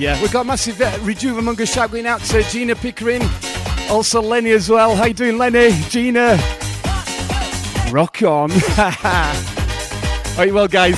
Yeah, 0.00 0.20
we've 0.20 0.32
got 0.32 0.42
a 0.42 0.44
massive 0.44 0.80
uh, 0.80 0.90
Rejuvemunga 0.98 1.72
shout 1.72 1.90
going 1.90 2.06
out 2.06 2.20
to 2.20 2.42
Gina 2.44 2.74
Pickering, 2.74 3.22
also 3.90 4.20
Lenny 4.20 4.50
as 4.50 4.68
well. 4.68 4.94
How 4.94 5.06
you 5.06 5.14
doing, 5.14 5.38
Lenny? 5.38 5.70
Gina, 5.88 6.36
rock 7.90 8.22
on. 8.22 8.50
Are 10.38 10.46
you 10.46 10.54
well, 10.54 10.68
guys? 10.68 10.96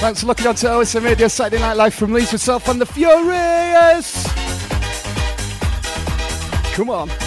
Thanks 0.00 0.20
for 0.20 0.26
looking 0.26 0.46
on 0.46 0.54
to 0.56 0.66
OSM 0.66 1.04
Radio 1.04 1.28
Saturday 1.28 1.60
Night 1.60 1.74
Live 1.74 1.94
from 1.94 2.12
Leeds 2.12 2.32
myself 2.32 2.68
and 2.68 2.80
the 2.80 2.86
Furious. 2.86 4.26
Come 6.74 6.90
on. 6.90 7.21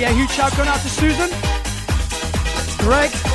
Yeah, 0.00 0.12
huge 0.12 0.30
shout 0.30 0.56
going 0.56 0.66
out 0.66 0.80
to 0.80 0.88
Susan. 0.88 1.28
Greg. 2.78 3.29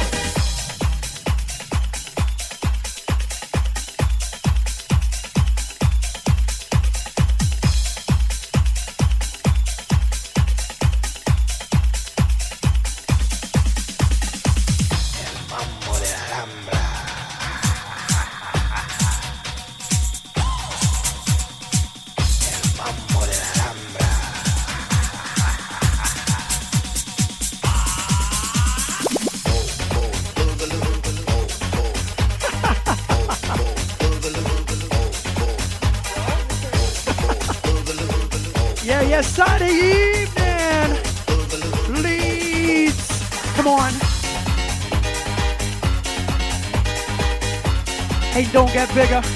Bigger. 48.96 49.35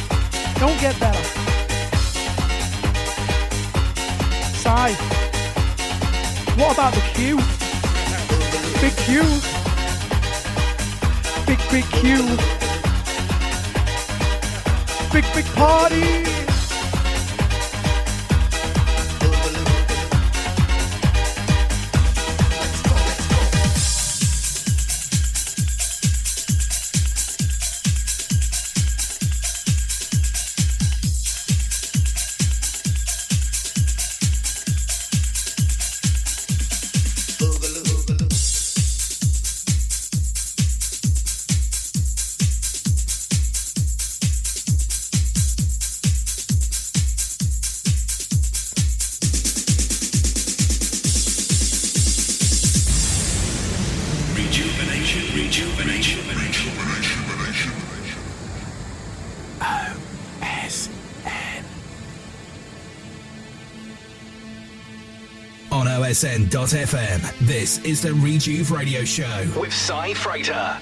On 66.24 66.26
OSN.FM, 66.26 67.48
this 67.48 67.78
is 67.86 68.02
the 68.02 68.10
Rejuve 68.10 68.72
Radio 68.72 69.06
Show 69.06 69.48
with 69.58 69.74
Cy 69.74 70.14
Freighter. 70.14 70.78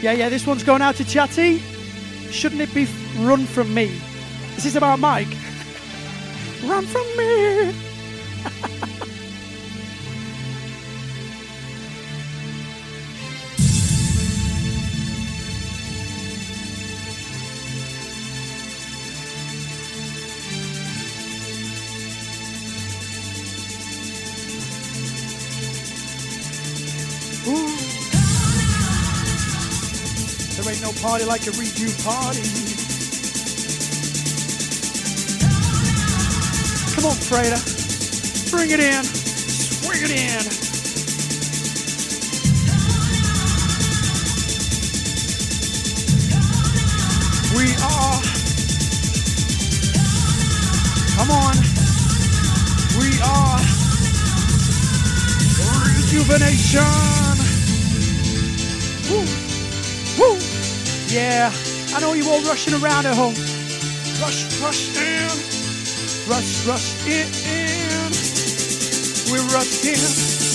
Yeah, 0.00 0.12
yeah, 0.12 0.28
this 0.28 0.46
one's 0.46 0.62
going 0.62 0.82
out 0.82 0.94
to 0.96 1.04
Chatty. 1.04 1.58
Shouldn't 2.30 2.60
it 2.60 2.72
be 2.72 2.86
run 3.18 3.46
from 3.46 3.74
me? 3.74 3.86
This 4.54 4.66
is 4.66 4.74
this 4.74 4.76
about 4.76 5.00
Mike? 5.00 5.26
run 6.64 6.86
from 6.86 7.16
me! 7.16 7.85
No 30.86 30.92
party 31.02 31.24
like 31.24 31.44
a 31.48 31.50
review 31.52 31.90
party. 32.04 32.42
Come 36.94 37.06
on, 37.06 37.16
Freda. 37.26 37.58
Bring 38.52 38.70
it 38.70 38.78
in. 38.78 39.02
Swing 39.02 40.02
it 40.04 40.10
in. 40.12 40.46
We 47.56 47.74
are. 47.82 48.22
Come 51.16 51.30
on. 51.32 51.56
We 53.00 53.08
are. 53.24 53.58
Rejuvenation. 55.82 56.82
Woo! 59.10 59.45
Yeah, 61.08 61.52
I 61.94 62.00
know 62.00 62.14
you 62.14 62.28
all 62.28 62.42
rushing 62.42 62.74
around 62.74 63.06
at 63.06 63.14
home. 63.14 63.34
Rush, 64.20 64.60
rush 64.60 64.96
in. 64.96 65.28
Rush, 66.28 66.66
rush 66.66 67.06
in. 67.06 67.30
We're 69.30 69.46
rushing. 69.54 70.45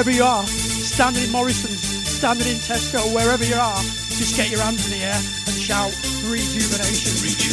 Wherever 0.00 0.16
you 0.16 0.24
are, 0.24 0.46
standing 0.46 1.24
in 1.24 1.30
Morrison's, 1.30 1.82
standing 2.08 2.48
in 2.48 2.56
Tesco, 2.56 3.14
wherever 3.14 3.44
you 3.44 3.54
are, 3.54 3.76
just 3.76 4.34
get 4.34 4.48
your 4.50 4.62
hands 4.62 4.90
in 4.90 4.98
the 4.98 5.04
air 5.04 5.12
and 5.12 5.54
shout 5.54 5.92
rejuvenation. 6.24 7.49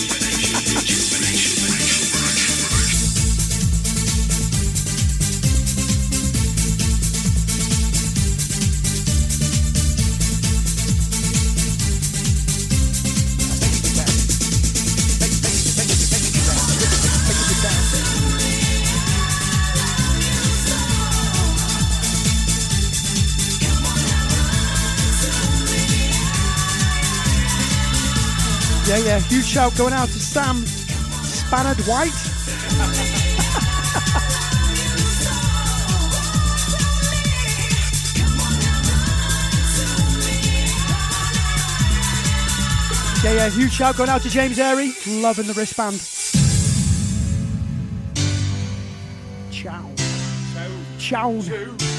there. 29.07 29.19
Huge 29.21 29.45
shout 29.45 29.75
going 29.77 29.93
out 29.93 30.09
to 30.09 30.19
Sam 30.19 30.65
Spannard 30.65 31.79
White. 31.87 32.11
yeah, 43.23 43.33
yeah, 43.33 43.49
huge 43.49 43.71
shout 43.71 43.95
going 43.95 44.09
out 44.09 44.21
to 44.23 44.29
James 44.29 44.59
Airy. 44.59 44.91
Loving 45.07 45.47
the 45.47 45.53
wristband. 45.53 46.01
Ciao. 49.51 49.89
Ciao. 50.99 51.41
Ciao. 51.41 51.96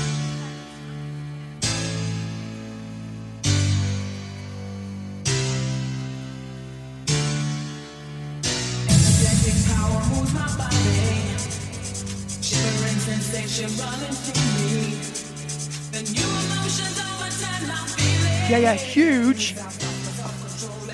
yeah, 18.68 18.76
huge, 18.76 19.54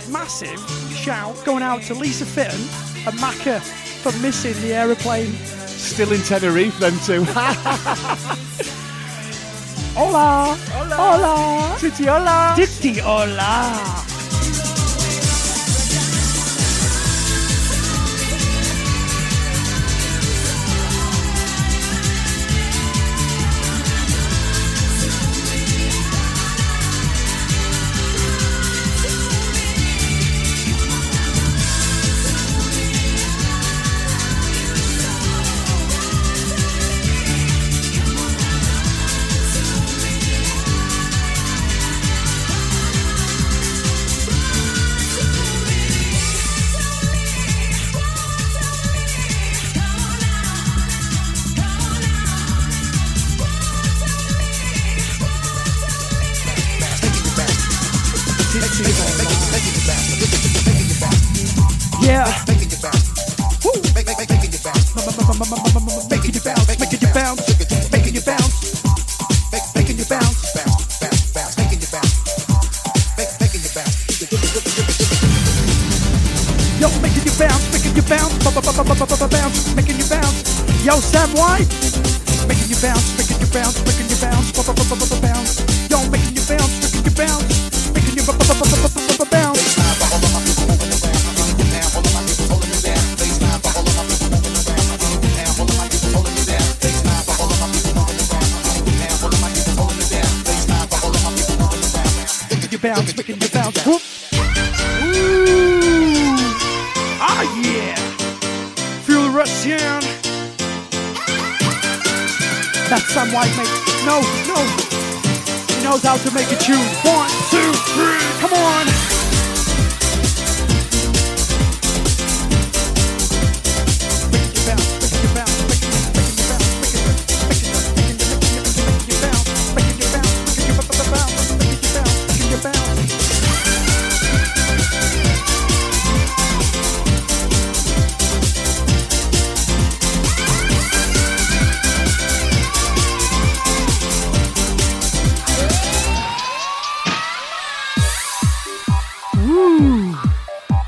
massive 0.09 0.61
shout 0.95 1.35
going 1.45 1.63
out 1.63 1.83
to 1.83 1.93
Lisa 1.95 2.25
Fitton 2.25 2.61
and 3.07 3.19
Macca 3.19 3.61
for 4.03 4.13
missing 4.23 4.55
the 4.63 4.73
aeroplane. 4.73 5.33
Still 5.67 6.13
in 6.13 6.21
Tenerife, 6.21 6.79
them 6.79 6.97
two. 7.05 7.25
hola. 9.95 10.57
Hola. 10.71 10.95
Hola. 10.95 11.77
Titi 11.81 12.05
hola. 12.05 12.53
Titi 12.57 13.01
hola. 13.01 14.04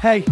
Hey, 0.07 0.23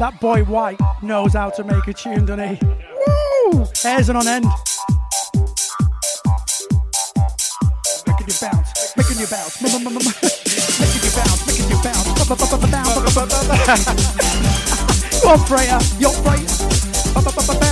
that 0.00 0.18
boy 0.20 0.42
White 0.42 0.80
knows 1.00 1.34
how 1.34 1.48
to 1.50 1.62
make 1.62 1.86
a 1.86 1.92
tune, 1.92 2.26
doesn't 2.26 2.56
he? 2.56 2.66
Woo! 2.66 3.64
Hairs 3.80 4.10
on 4.10 4.26
end. 4.26 4.46
Making 8.04 8.26
you 8.26 8.34
bounce, 8.42 8.96
making 8.96 9.20
you 9.20 9.28
bounce, 9.30 9.62
making 9.62 9.78
you 9.78 9.86
bounce, 9.86 11.46
making 11.46 11.70
you 11.70 11.78
bounce. 11.84 12.08
Come 15.20 15.30
on, 15.30 15.38
Freya, 15.46 15.78
you're 16.00 16.10
right. 16.22 17.71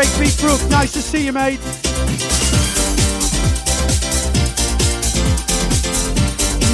Brook. 0.00 0.70
Nice 0.70 0.92
to 0.92 1.02
see 1.02 1.26
you, 1.26 1.32
mate. 1.32 1.60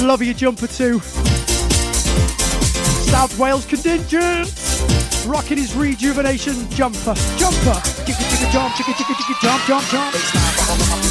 Love 0.01 0.23
your 0.23 0.33
jumper 0.33 0.67
too. 0.67 0.99
South 3.09 3.37
Wales 3.37 3.65
contingent. 3.65 4.53
Rocking 5.25 5.57
his 5.57 5.75
rejuvenation 5.75 6.69
jumper. 6.69 7.15
Jumper. 7.35 7.81
Chicka 8.05 8.23
chicka 8.29 8.49
jump, 8.49 8.73
chicka 8.75 8.93
chicka 8.93 9.13
chicka 9.13 9.41
jump, 9.41 9.67
jump, 9.67 9.85
jump. 9.91 11.06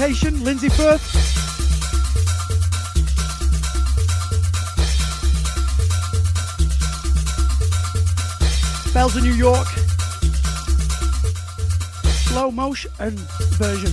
Lindsay 0.00 0.70
Firth. 0.70 1.04
Bells 8.94 9.14
of 9.14 9.24
New 9.24 9.34
York. 9.34 9.66
Slow 12.24 12.50
motion 12.50 12.90
version. 13.58 13.92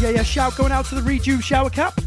yeah, 0.00 0.10
yeah, 0.10 0.22
shout 0.22 0.56
going 0.56 0.70
out 0.70 0.84
to 0.84 0.94
the 0.94 1.02
Reju 1.02 1.40
shower 1.40 1.68
cap. 1.68 2.00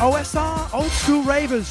OSR 0.00 0.72
Old 0.72 0.90
School 0.92 1.22
Ravers. 1.24 1.70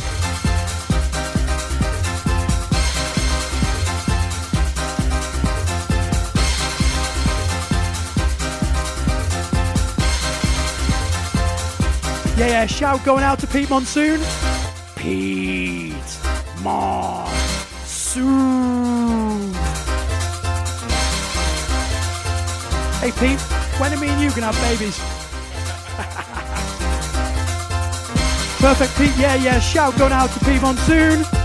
Yeah, 12.38 12.48
yeah, 12.48 12.66
shout 12.68 13.04
going 13.04 13.24
out 13.24 13.40
to 13.40 13.48
Pete 13.48 13.68
Monsoon. 13.68 14.22
Pete 14.96 15.96
Monsoon. 16.62 17.02
Hey 23.02 23.12
Pete, 23.12 23.42
when 23.80 23.92
are 23.92 23.98
me 24.00 24.10
and 24.10 24.22
you 24.22 24.30
gonna 24.30 24.52
have 24.52 24.80
babies? 24.80 25.09
Perfect 28.60 28.98
Pete, 28.98 29.16
yeah, 29.18 29.36
yeah, 29.36 29.60
shout 29.60 29.98
going 29.98 30.12
out 30.12 30.30
to 30.32 30.40
Pete 30.46 30.62
Monsoon. 30.62 31.39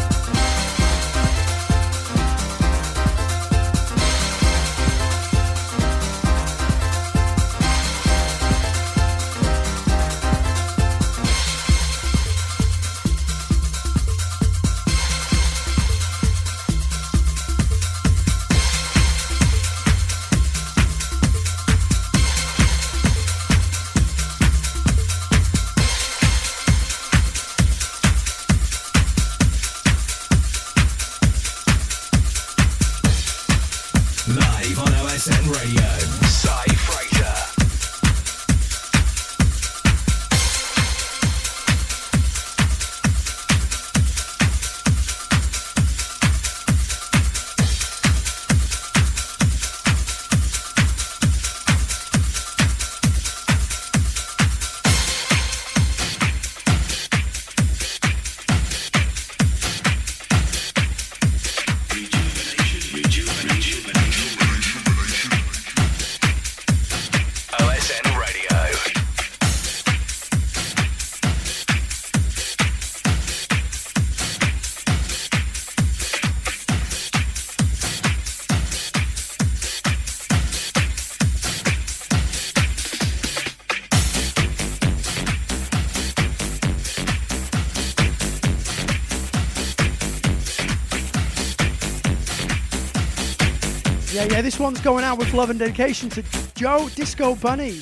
This 94.55 94.61
one's 94.61 94.81
going 94.83 95.03
out 95.03 95.19
with 95.19 95.35
love 95.35 95.51
and 95.51 95.59
dedication 95.59 96.09
to 96.09 96.23
Joe 96.55 96.89
Disco 96.95 97.35
Bunny. 97.35 97.81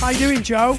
How 0.00 0.08
you 0.08 0.18
doing, 0.18 0.42
Joe? 0.42 0.78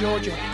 Georgia. 0.00 0.49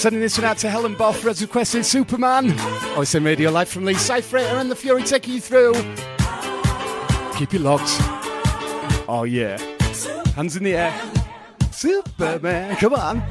Sending 0.00 0.22
this 0.22 0.38
one 0.38 0.46
out 0.46 0.56
to 0.56 0.70
Helen 0.70 0.96
Boff, 0.96 1.28
as 1.28 1.42
requested 1.42 1.84
Superman. 1.84 2.52
OSR 2.96 3.22
Radio 3.22 3.50
Live 3.50 3.68
from 3.68 3.84
Lee 3.84 3.92
Cyfrater 3.92 4.58
and 4.58 4.70
The 4.70 4.74
Fury 4.74 5.02
taking 5.02 5.34
you 5.34 5.42
through. 5.42 5.74
Keep 7.36 7.52
you 7.52 7.58
locked. 7.58 7.98
Oh, 9.06 9.24
yeah. 9.28 9.58
Hands 10.36 10.56
in 10.56 10.64
the 10.64 10.74
air. 10.74 10.98
Superman, 11.70 12.76
come 12.76 12.94
on. 12.94 13.22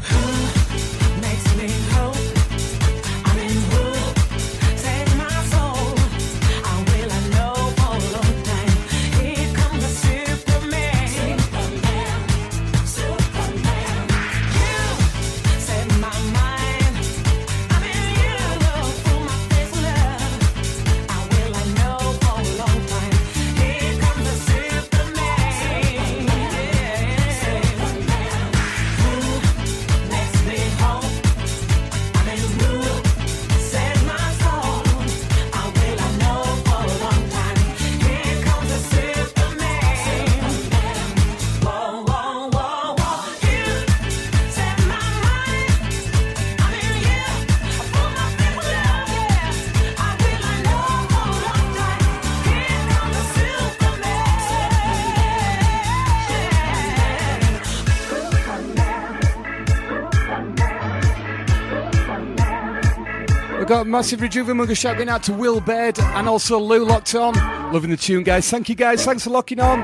Got 63.69 63.81
a 63.81 63.85
massive 63.85 64.21
Rejuvemunga 64.21 64.75
shout 64.75 64.97
going 64.97 65.09
out 65.09 65.21
to 65.25 65.31
Will 65.31 65.61
Baird 65.61 65.99
and 65.99 66.27
also 66.27 66.57
Lou 66.57 66.83
locked 66.83 67.13
on. 67.13 67.35
Loving 67.71 67.91
the 67.91 67.97
tune, 67.97 68.23
guys. 68.23 68.49
Thank 68.49 68.67
you, 68.67 68.73
guys. 68.73 69.05
Thanks 69.05 69.25
for 69.25 69.29
locking 69.29 69.59
on. 69.59 69.83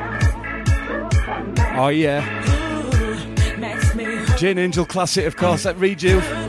Oh, 1.77 1.89
yeah. 1.89 2.25
Jane 4.37 4.57
Angel 4.57 4.85
classic, 4.87 5.27
of 5.27 5.35
course, 5.35 5.67
at 5.67 5.75
Rejuve. 5.77 6.44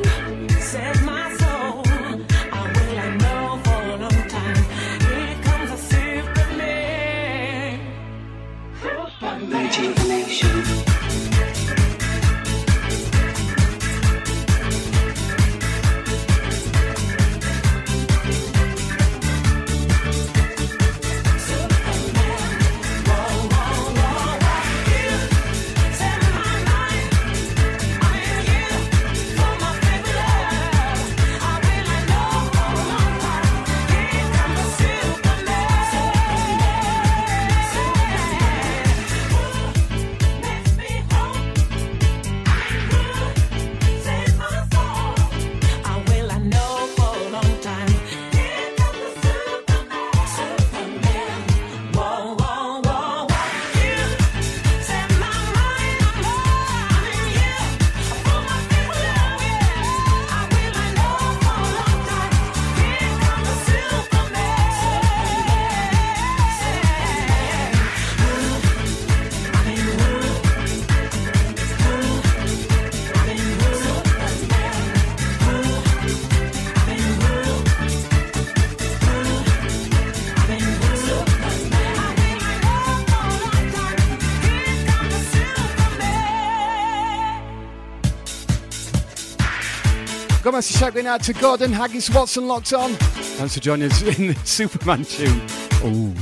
Massive 90.56 90.78
shout 90.78 90.94
going 90.94 91.06
out 91.06 91.22
to 91.22 91.34
Gordon 91.34 91.70
Haggis 91.70 92.08
Watson 92.08 92.48
locked 92.48 92.72
on. 92.72 92.94
Thanks 92.94 93.52
for 93.56 93.60
joining 93.60 93.92
us 93.92 94.00
in 94.18 94.28
the 94.28 94.34
Superman 94.46 95.04
tune. 95.04 95.42
Oh. 95.84 96.14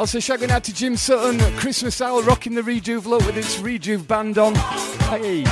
Also, 0.00 0.18
shout 0.18 0.40
going 0.40 0.50
out 0.50 0.64
to 0.64 0.74
Jim 0.74 0.96
Sutton, 0.96 1.38
Christmas 1.58 2.00
Hour 2.00 2.22
rocking 2.22 2.56
the 2.56 2.62
Rejuve 2.62 3.06
look 3.06 3.24
with 3.24 3.36
its 3.36 3.58
Rejuve 3.58 4.08
band 4.08 4.36
on. 4.36 4.56
Hey. 5.10 5.44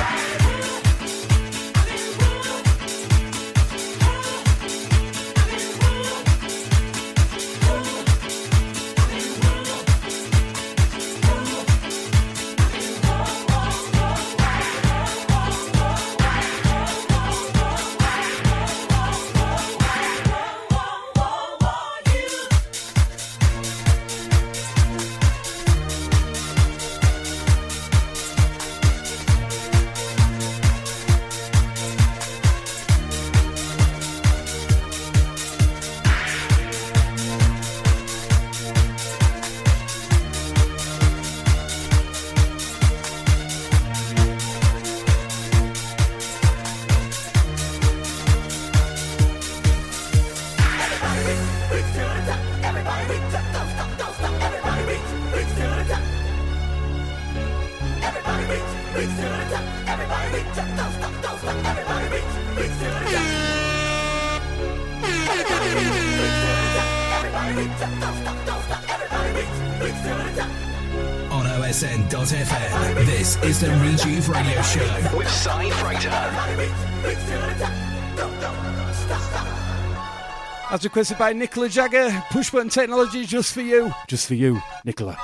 Requested 80.87 81.17
by 81.17 81.33
Nicola 81.33 81.67
Jagger, 81.67 82.23
push 82.31 82.49
button 82.49 82.69
technology 82.69 83.25
just 83.25 83.53
for 83.53 83.59
you. 83.59 83.91
Just 84.07 84.25
for 84.25 84.35
you, 84.35 84.61
Nicola. 84.85 85.17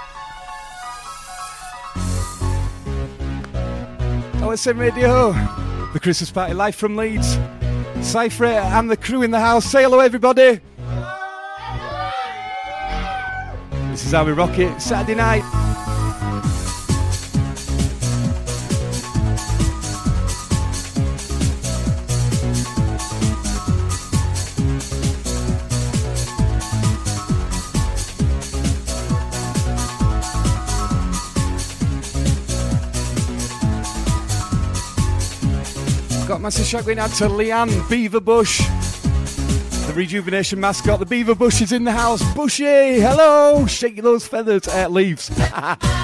OSR 4.44 4.77
Radio, 4.77 5.31
the 5.94 6.02
Christmas 6.02 6.31
party 6.31 6.53
live 6.53 6.76
from 6.76 6.98
Leeds. 6.98 7.38
Cypher 8.02 8.44
and 8.44 8.91
the 8.91 8.98
crew 8.98 9.22
in 9.22 9.31
the 9.31 9.40
house. 9.40 9.64
Say 9.64 9.84
hello, 9.84 10.02
everybody. 10.02 10.60
This 13.90 14.06
is 14.06 14.11
how 14.11 14.26
we 14.26 14.34
rock 14.34 14.60
it 14.60 14.81
Saturday 14.81 15.15
night. 15.15 15.62
Massive 36.64 36.80
shout 36.80 36.85
going 36.85 36.99
out 36.99 37.10
to 37.10 37.26
Leanne 37.26 37.69
Beaverbush, 37.90 38.57
the 39.88 39.94
rejuvenation 39.94 40.60
mascot. 40.60 40.99
The 40.99 41.06
Beaver 41.06 41.35
Bush 41.35 41.61
is 41.61 41.73
in 41.73 41.84
the 41.84 41.91
house. 41.91 42.23
Bushy, 42.34 43.02
hello! 43.02 43.65
Shake 43.65 44.02
those 44.02 44.26
feathers, 44.26 44.68
uh, 44.68 44.88
leaves. 44.88 45.30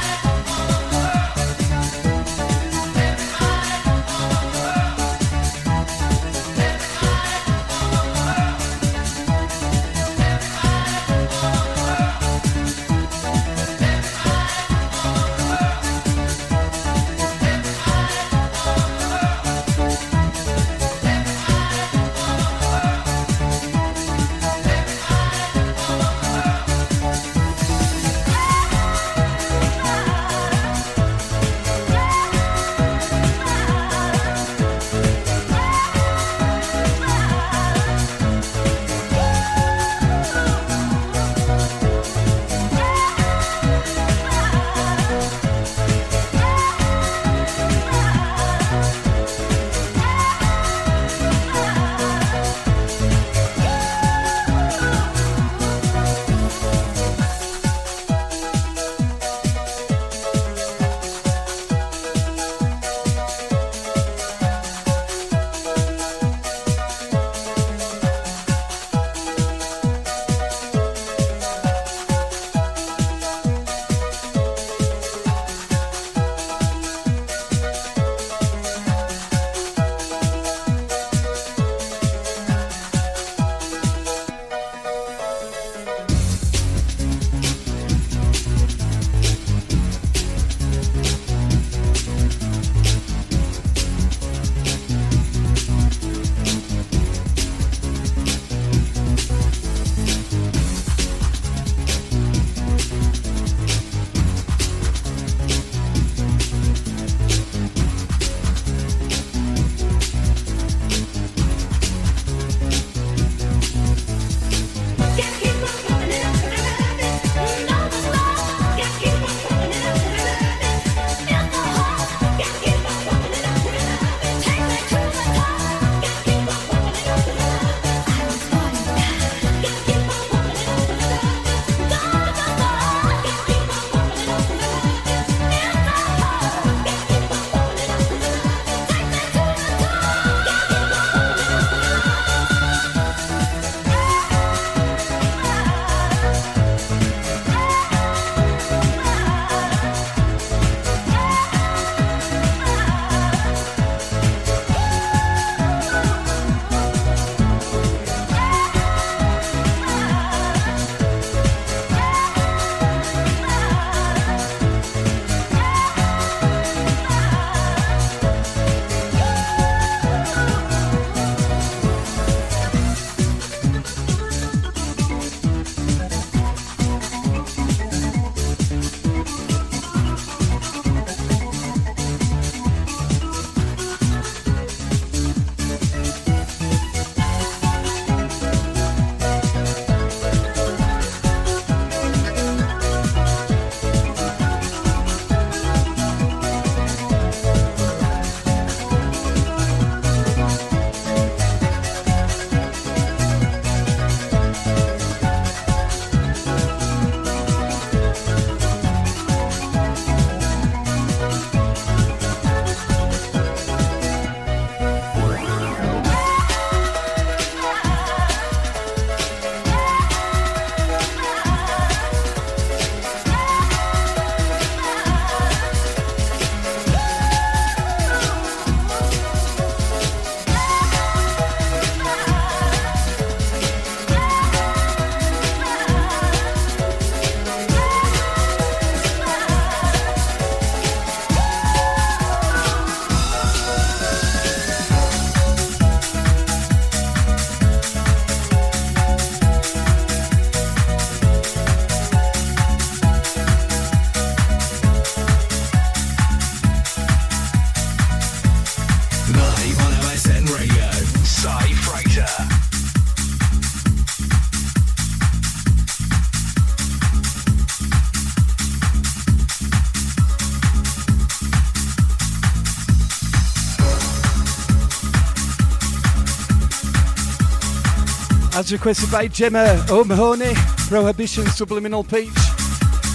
Requested 278.71 279.11
by 279.11 279.27
Gemma 279.27 279.83
O'Mahony, 279.89 280.53
Prohibition 280.87 281.45
Subliminal 281.47 282.03
Peach. 282.03 282.29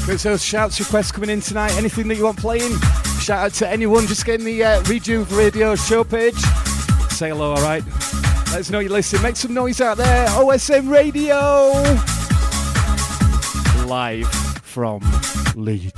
Got 0.07 0.19
those 0.19 0.45
shouts 0.45 0.81
requests 0.81 1.13
coming 1.13 1.31
in 1.31 1.41
tonight. 1.41 1.77
Anything 1.77 2.09
that 2.09 2.17
you 2.17 2.25
want 2.25 2.39
playing, 2.39 2.77
shout 3.21 3.47
out 3.47 3.53
to 3.55 3.69
anyone. 3.69 4.07
Just 4.07 4.27
get 4.27 4.41
in 4.41 4.47
the 4.47 4.65
uh, 4.65 4.83
Rejuve 4.83 5.37
Radio 5.37 5.77
show 5.77 6.03
page. 6.03 6.39
Say 7.11 7.29
hello, 7.29 7.53
alright? 7.53 7.85
Let 8.51 8.61
us 8.61 8.71
know 8.71 8.81
you're 8.81 8.91
listening. 8.91 9.23
Make 9.23 9.37
some 9.37 9.55
noise 9.55 9.81
out 9.81 9.97
there. 9.97 10.27
OSR 10.29 10.91
Radio! 10.91 11.37
Live 13.87 14.29
from 14.63 15.01
Leeds. 15.55 15.94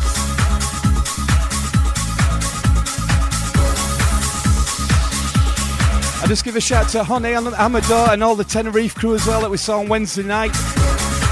Just 6.29 6.45
give 6.45 6.57
a 6.57 6.61
shout 6.61 6.89
to 6.89 7.05
Honey 7.05 7.35
and 7.35 7.47
Amador 7.47 8.11
and 8.11 8.23
all 8.25 8.35
the 8.35 8.43
Tenerife 8.43 8.97
crew 8.97 9.15
as 9.15 9.25
well 9.27 9.41
that 9.43 9.51
we 9.51 9.57
saw 9.57 9.79
on 9.79 9.89
Wednesday 9.89 10.25
night. 10.25 10.53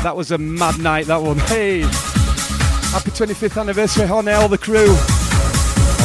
That 0.04 0.14
was 0.16 0.30
a 0.30 0.38
mad 0.38 0.78
night, 0.78 1.06
that 1.06 1.20
one. 1.20 1.38
Hey! 1.38 1.80
Happy 1.80 3.10
25th 3.10 3.60
anniversary, 3.60 4.06
Honey, 4.06 4.30
all 4.30 4.48
the 4.48 4.56
crew. 4.56 4.86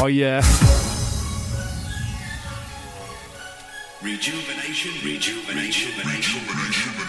Oh, 0.01 0.07
yeah. 0.11 0.37
Rejuvenation, 4.01 4.91
rejuvenation, 5.05 5.91
rejuvenation, 5.95 6.41
rejuvenation. 6.47 7.09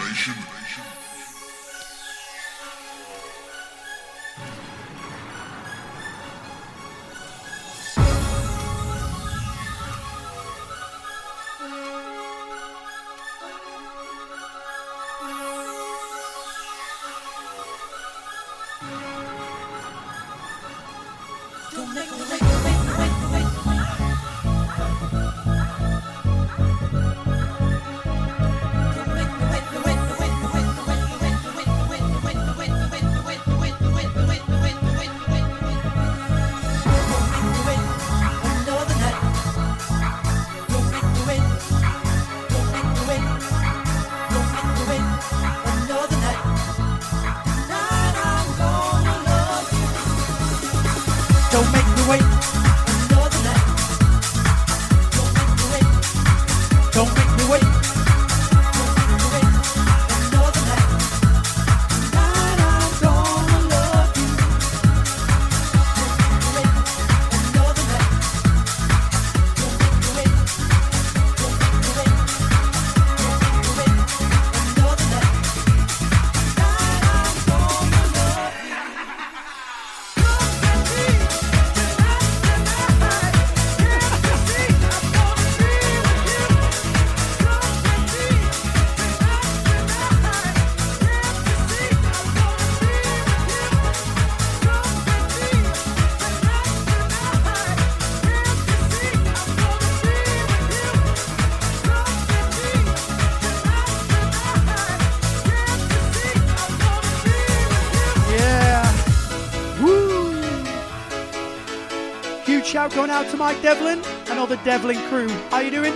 Mike 113.41 113.63
Devlin 113.63 113.99
and 114.29 114.37
all 114.37 114.45
the 114.45 114.57
Devlin 114.57 114.97
crew. 115.09 115.27
How 115.49 115.61
you 115.61 115.71
doing? 115.71 115.93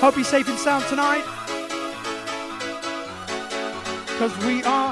Hope 0.00 0.16
you're 0.16 0.24
safe 0.24 0.48
and 0.48 0.58
sound 0.58 0.86
tonight. 0.86 1.22
Cause 4.16 4.34
we 4.46 4.64
are, 4.64 4.85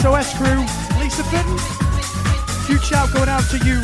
SOS 0.00 0.36
crew. 0.36 0.60
Lisa 1.00 1.24
Fitton. 1.24 1.56
Huge 2.66 2.82
shout 2.82 3.10
going 3.14 3.28
out 3.28 3.44
to 3.50 3.58
you. 3.64 3.80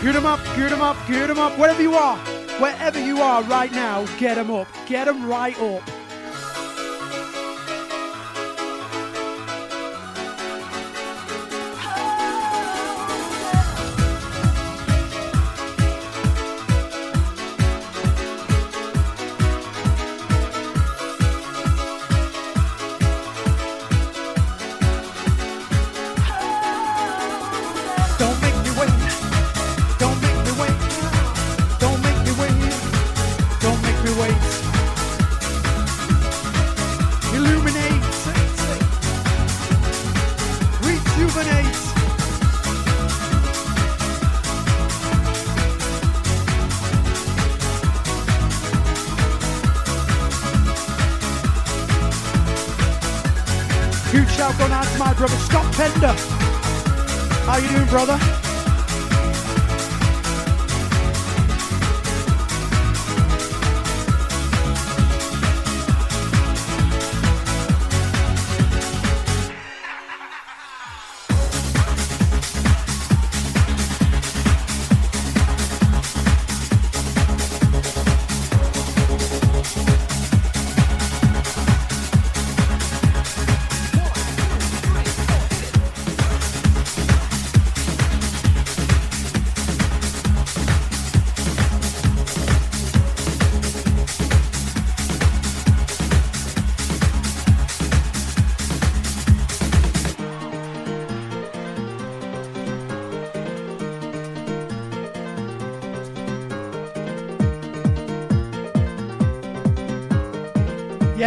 Good 0.00 0.14
'em 0.14 0.26
up, 0.26 0.38
good 0.54 0.72
'em 0.72 0.80
up, 0.80 0.96
good 1.08 1.28
'em 1.28 1.38
up. 1.40 1.58
Wherever 1.58 1.82
you 1.82 1.94
are, 1.94 2.16
wherever 2.60 3.00
you 3.00 3.20
are 3.20 3.42
right 3.44 3.72
now, 3.72 4.04
get 4.18 4.38
'em 4.38 4.50
up. 4.50 4.68
Get 4.86 5.08
'em 5.08 5.26
right 5.26 5.58
up. 5.60 5.82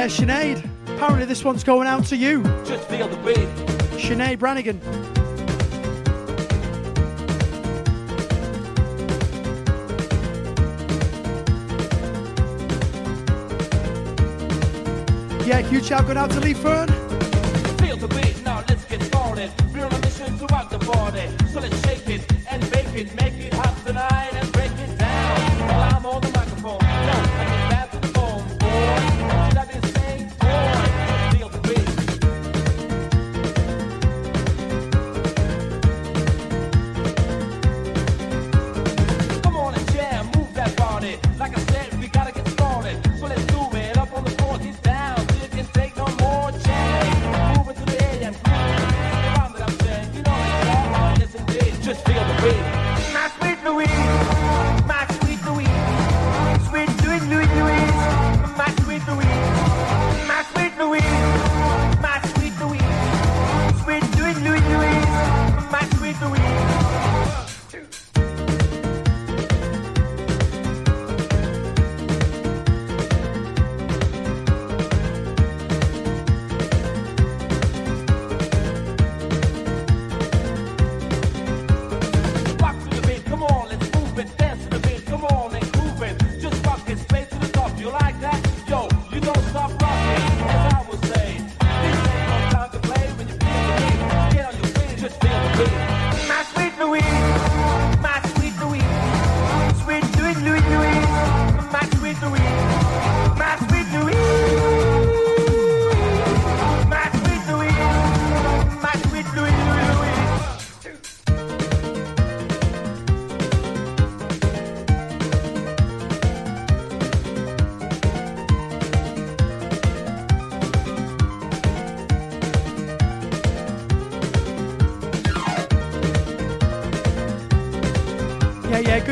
uh, 0.07 0.09
Sinead, 0.09 0.63
apparently 0.95 1.25
this 1.25 1.43
one's 1.43 1.63
going 1.63 1.88
out 1.88 2.05
to 2.05 2.15
you. 2.15 2.41
Just 2.63 2.88
feel 2.88 3.07
the 3.09 3.17
beat. 3.17 3.47
Sinead 3.99 4.39
Brannigan. 4.39 4.79
Yeah, 15.45 15.61
huge 15.61 15.85
shout 15.85 16.05
going 16.05 16.17
out 16.17 16.31
to 16.31 16.39
Lee 16.39 16.53
Fern. 16.53 16.88
Feel 17.79 17.97
the 17.97 18.07
beat, 18.07 18.41
now 18.43 18.63
let's 18.69 18.85
get 18.85 19.03
started. 19.03 19.51
We're 19.73 19.85
on 19.85 19.93
a 19.93 19.99
mission 19.99 20.38
throughout 20.38 20.69
the 20.69 20.79
body, 20.79 21.29
so 21.51 21.59
let's 21.59 21.86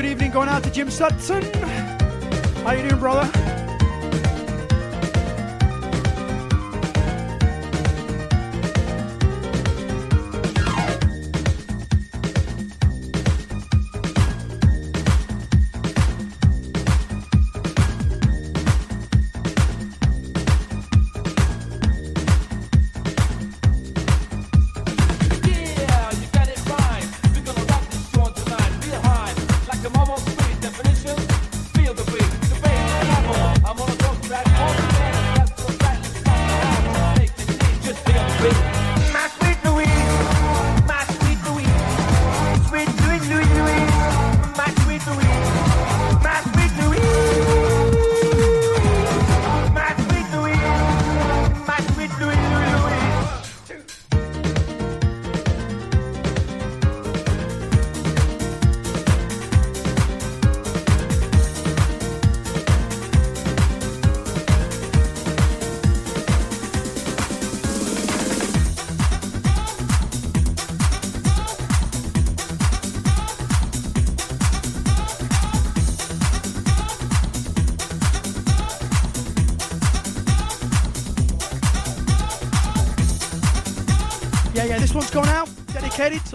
Good 0.06 0.11
evening 0.11 0.32
going 0.34 0.49
out 0.49 0.64
to 0.65 0.69
Jim 0.69 0.91
Sutton. 0.91 1.41
How 2.64 2.73
you 2.73 2.88
doing, 2.88 2.99
brother? 2.99 3.44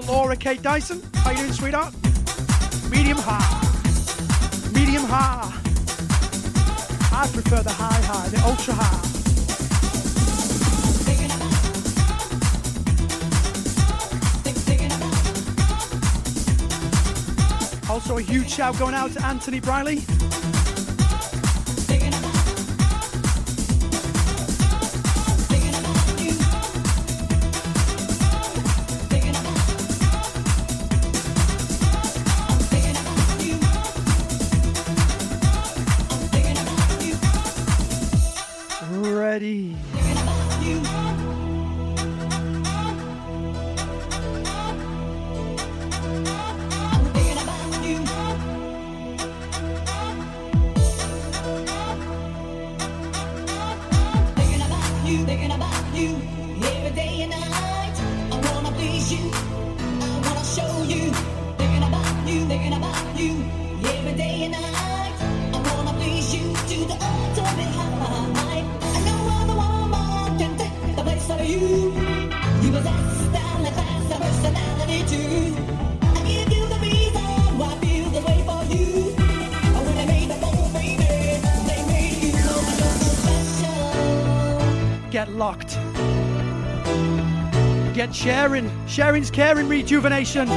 to 0.00 0.10
Laura 0.12 0.36
K. 0.36 0.56
Dyson. 0.56 1.02
How 1.14 1.30
you 1.30 1.38
doing, 1.38 1.52
sweetheart? 1.52 1.94
Medium 2.90 3.18
high. 3.18 4.70
Medium 4.72 5.04
high. 5.04 5.52
I 7.12 7.26
prefer 7.32 7.62
the 7.62 7.70
high 7.70 8.00
high, 8.02 8.28
the 8.28 8.40
ultra 8.44 8.74
high. 8.74 9.06
Also, 17.90 18.18
a 18.18 18.22
huge 18.22 18.48
shout 18.48 18.78
going 18.78 18.94
out 18.94 19.12
to 19.12 19.24
Anthony 19.24 19.60
Briley. 19.60 20.02
Sharing's 89.32 89.58
and 89.58 89.68
rejuvenation. 89.70 90.48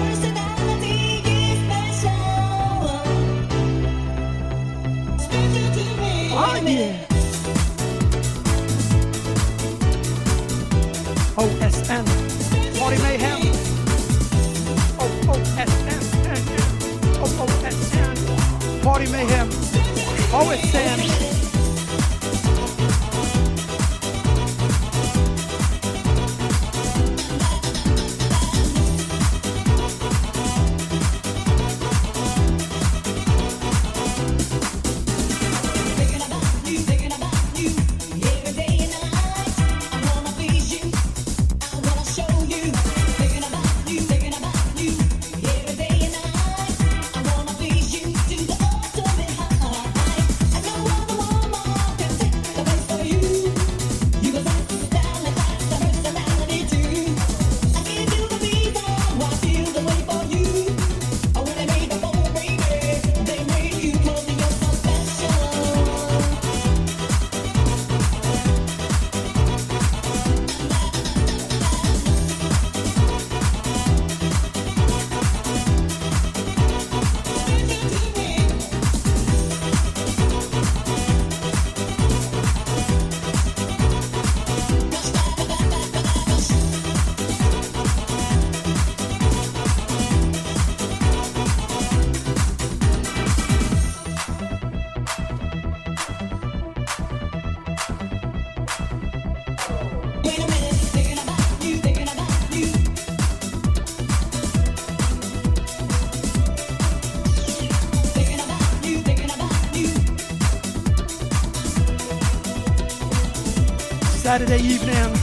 Saturday 114.33 114.57
evening. 114.63 115.22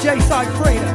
DJ 0.00 0.18
Side 0.22 0.48
Freighter. 0.56 0.89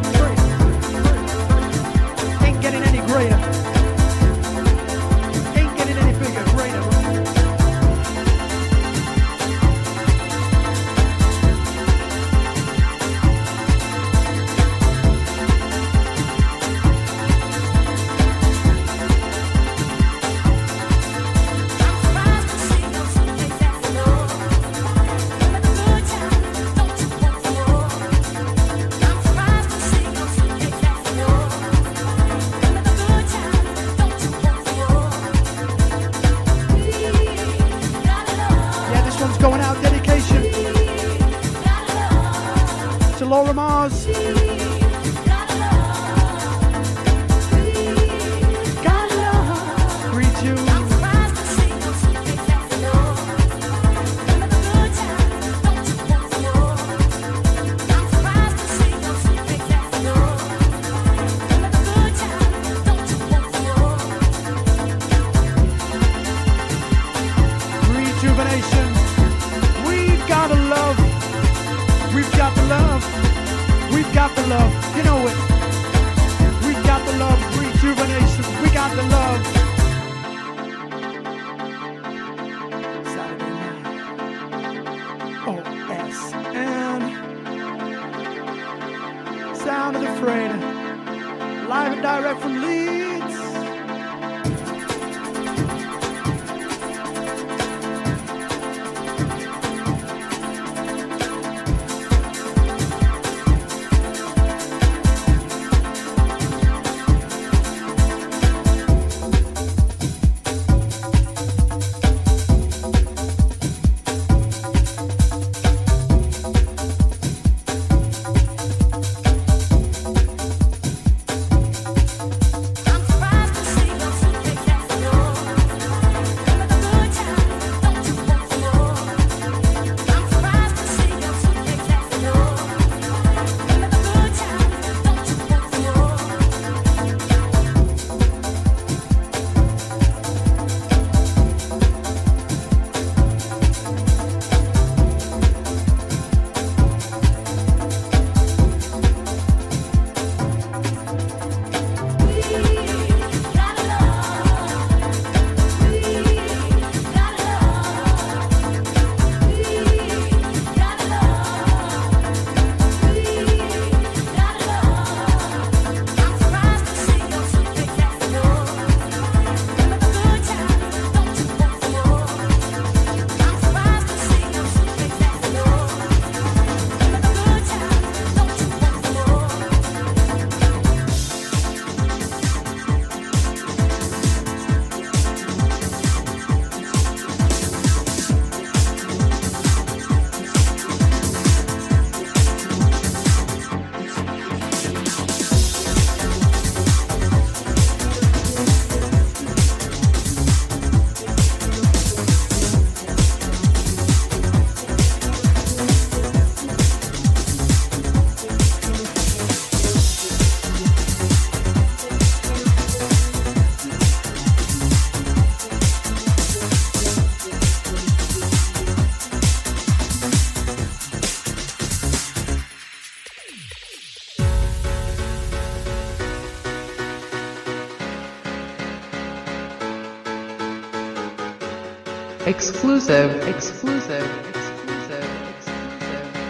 Exclusive, 233.07 233.48
exclusive, 233.56 234.48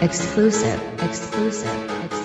Exclusive, 0.00 0.80
exclusive. 1.02 1.88
Come 1.88 2.15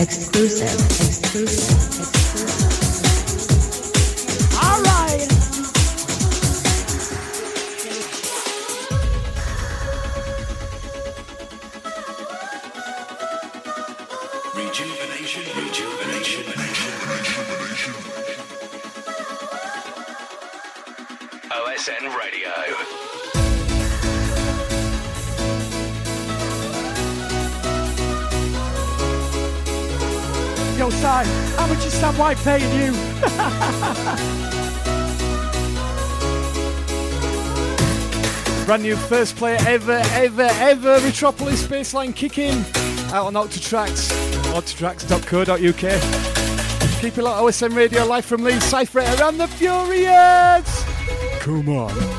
Exclusive. 0.00 0.72
Exclusive. 1.04 2.06
All 2.06 2.15
how 31.66 31.74
much 31.74 31.86
is 31.86 31.92
Sam 31.94 32.16
White 32.16 32.36
paying 32.38 32.72
you? 32.74 32.92
Brand 38.66 38.82
new 38.82 38.96
first 38.96 39.36
player 39.36 39.58
ever, 39.66 40.00
ever, 40.12 40.42
ever. 40.42 41.00
Metropolis 41.00 41.66
baseline 41.66 42.14
kicking 42.14 42.64
out 43.12 43.26
on 43.26 43.34
Octatrax. 43.34 44.10
Octatrax.co.uk. 44.52 47.00
Keep 47.00 47.18
it 47.18 47.22
locked. 47.22 47.42
OSM 47.42 47.76
Radio 47.76 48.04
live 48.04 48.24
from 48.24 48.44
Leeds. 48.44 48.64
Cypher 48.64 49.00
around 49.00 49.38
the 49.38 49.48
Furious. 49.48 50.84
Come 51.40 51.68
on. 51.68 52.15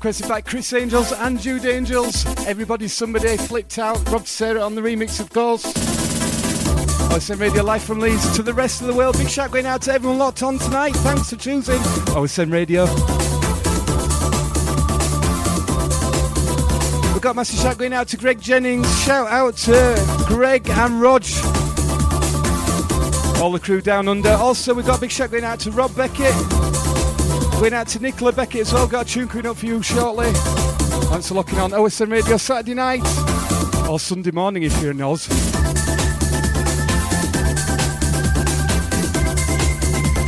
Requested 0.00 0.28
by 0.28 0.40
Chris 0.40 0.72
Angels 0.72 1.12
and 1.12 1.38
Jude 1.38 1.66
Angels. 1.66 2.24
Everybody's 2.46 2.94
somebody 2.94 3.36
flipped 3.36 3.78
out. 3.78 3.98
Rob 4.08 4.26
Sarah 4.26 4.62
on 4.62 4.74
the 4.74 4.80
remix, 4.80 5.20
of 5.20 5.28
course. 5.28 5.62
OSN 7.12 7.38
Radio 7.38 7.62
live 7.62 7.82
from 7.82 8.00
Leeds 8.00 8.34
to 8.34 8.42
the 8.42 8.54
rest 8.54 8.80
of 8.80 8.86
the 8.86 8.94
world. 8.94 9.18
Big 9.18 9.28
shout 9.28 9.50
going 9.50 9.66
out 9.66 9.82
to 9.82 9.92
everyone 9.92 10.16
locked 10.16 10.42
on 10.42 10.58
tonight. 10.58 10.96
Thanks 10.96 11.28
for 11.28 11.36
choosing 11.36 11.76
OSN 12.14 12.50
Radio. 12.50 12.86
We've 17.12 17.20
got 17.20 17.36
massive 17.36 17.60
shout 17.60 17.76
going 17.76 17.92
out 17.92 18.08
to 18.08 18.16
Greg 18.16 18.40
Jennings. 18.40 18.88
Shout 19.02 19.28
out 19.28 19.58
to 19.58 20.24
Greg 20.26 20.66
and 20.70 21.02
Rog. 21.02 21.24
All 23.38 23.52
the 23.52 23.60
crew 23.62 23.82
down 23.82 24.08
under. 24.08 24.30
Also, 24.30 24.72
we've 24.72 24.86
got 24.86 24.96
a 24.96 25.00
big 25.02 25.10
shout 25.10 25.30
going 25.30 25.44
out 25.44 25.60
to 25.60 25.70
Rob 25.70 25.94
Beckett. 25.94 26.59
Going 27.60 27.74
out 27.74 27.88
to 27.88 28.00
Nicola 28.00 28.32
Beckett 28.32 28.62
as 28.62 28.72
well. 28.72 28.86
Got 28.86 29.04
a 29.04 29.08
tune 29.10 29.28
coming 29.28 29.44
up 29.44 29.58
for 29.58 29.66
you 29.66 29.82
shortly. 29.82 30.30
Thanks 30.32 31.28
for 31.28 31.34
locking 31.34 31.58
on 31.58 31.72
OSN 31.72 32.10
Radio 32.10 32.38
Saturday 32.38 32.72
night 32.72 33.02
or 33.86 34.00
Sunday 34.00 34.30
morning 34.30 34.62
if 34.62 34.80
you're 34.80 34.92
in 34.92 35.02
Oz. 35.02 35.28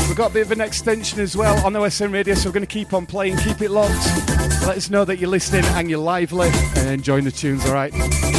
We've 0.07 0.15
got 0.15 0.31
a 0.31 0.35
bit 0.35 0.43
of 0.43 0.53
an 0.53 0.61
extension 0.61 1.21
as 1.21 1.35
well 1.35 1.59
on 1.65 1.73
OSN 1.73 2.13
Radio, 2.13 2.35
so 2.35 2.51
we're 2.51 2.53
going 2.53 2.67
to 2.67 2.71
keep 2.71 2.93
on 2.93 3.07
playing, 3.07 3.39
keep 3.39 3.63
it 3.63 3.71
locked. 3.71 4.05
Let 4.67 4.77
us 4.77 4.91
know 4.91 5.07
that 5.07 5.19
you're 5.19 5.31
listening 5.31 5.65
and 5.65 5.89
you're 5.89 6.01
lively 6.01 6.51
and 6.77 6.91
enjoying 6.91 7.25
the 7.25 7.33
tunes, 7.33 7.65
alright? 7.65 7.95
Merry 7.95 8.32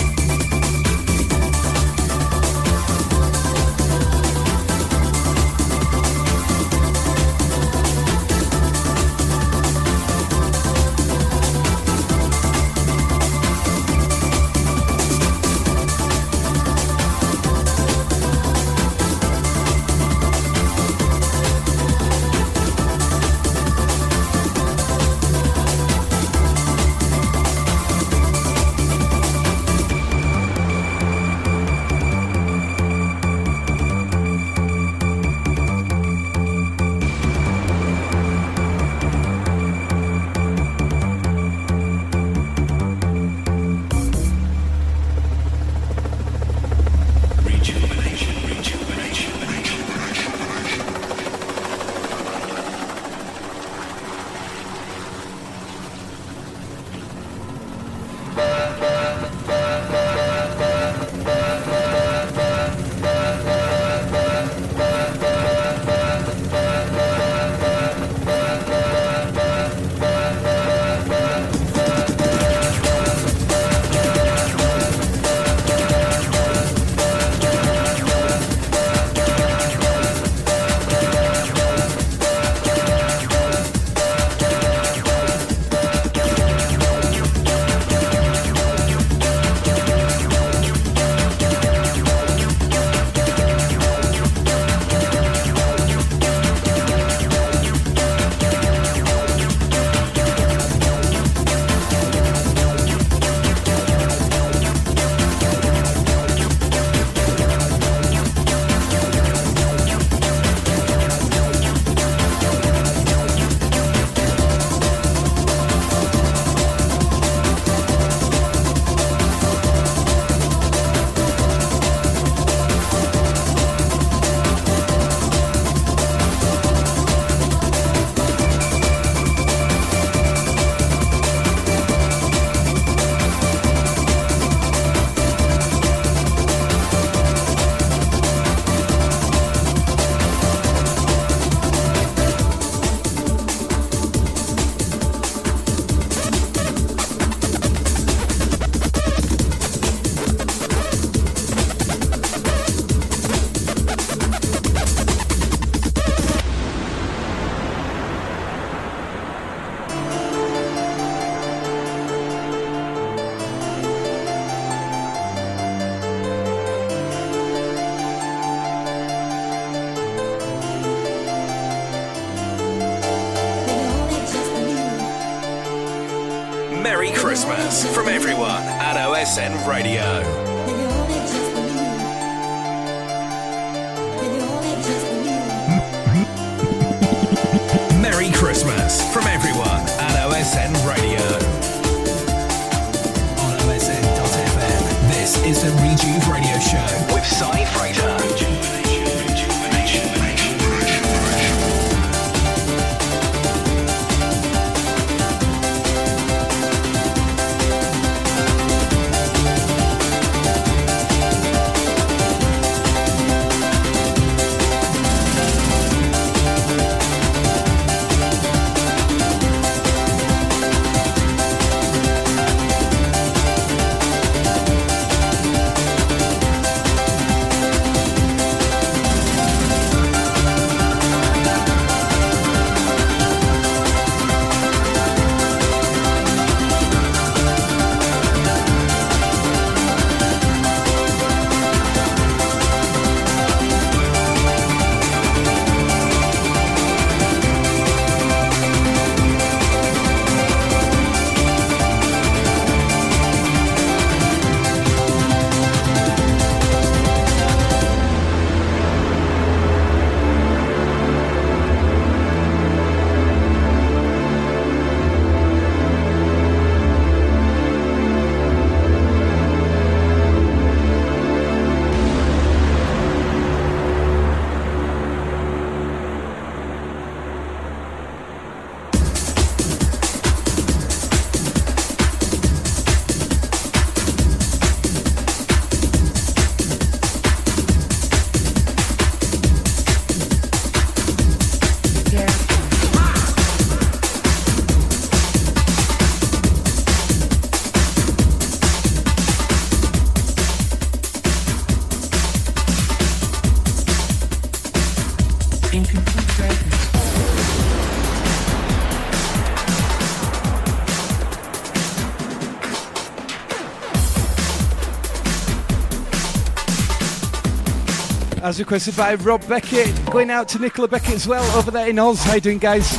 As 318.44 318.60
requested 318.60 318.98
by 318.98 319.16
Rob 319.16 319.48
Beckett, 319.48 319.90
going 320.12 320.30
out 320.30 320.50
to 320.50 320.60
Nicola 320.60 320.90
Beckett 320.90 321.14
as 321.14 321.26
well 321.26 321.46
over 321.58 321.72
there 321.72 321.88
in 321.88 321.98
Oz. 321.98 322.22
How 322.24 322.34
you 322.34 322.42
doing, 322.42 322.58
guys? 322.58 322.92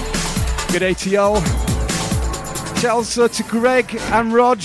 Good 0.72 0.78
day 0.78 0.94
to 0.94 1.10
y'all. 1.10 1.42
Shout 2.76 2.92
also 2.92 3.28
to 3.28 3.42
Greg 3.42 3.94
and 3.94 4.32
Rog, 4.32 4.62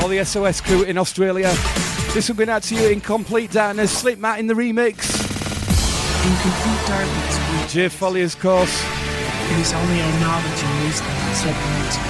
all 0.00 0.06
the 0.06 0.22
SOS 0.24 0.60
crew 0.60 0.84
in 0.84 0.96
Australia. 0.96 1.52
This 2.14 2.28
one 2.28 2.36
going 2.36 2.48
out 2.48 2.62
to 2.62 2.76
you 2.76 2.90
in 2.90 3.00
complete 3.00 3.50
darkness. 3.50 4.04
Slipmatt 4.04 4.38
in 4.38 4.46
the 4.46 4.54
remix. 4.54 5.10
Incomplete 6.24 6.86
darkness. 6.86 7.72
Jay 7.72 7.88
Foley, 7.88 8.22
of 8.22 8.38
course. 8.38 8.84
It 9.50 9.58
is 9.58 9.72
only 9.72 10.00
our 10.00 10.20
knowledge 10.20 10.62
and 10.62 10.84
wisdom 10.84 11.08
that 11.08 11.34
separates 11.34 12.07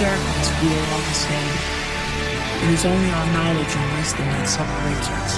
darkness, 0.00 0.48
we 0.62 0.68
are 0.72 0.86
all 0.92 1.04
the 1.04 1.12
same. 1.12 1.52
It 2.64 2.70
is 2.72 2.84
only 2.86 3.10
our 3.10 3.26
knowledge 3.34 3.76
and 3.76 3.98
wisdom 3.98 4.24
that 4.32 4.48
separates 4.48 5.08
us. 5.20 5.32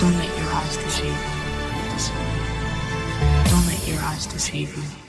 Don't 0.00 0.14
let 0.14 0.30
your 0.38 0.50
eyes 0.54 0.76
deceive 0.76 1.18
you. 1.18 1.38
Don't 3.50 3.66
let 3.66 3.88
your 3.88 4.00
eyes 4.00 4.26
deceive 4.26 4.76
you. 4.76 5.07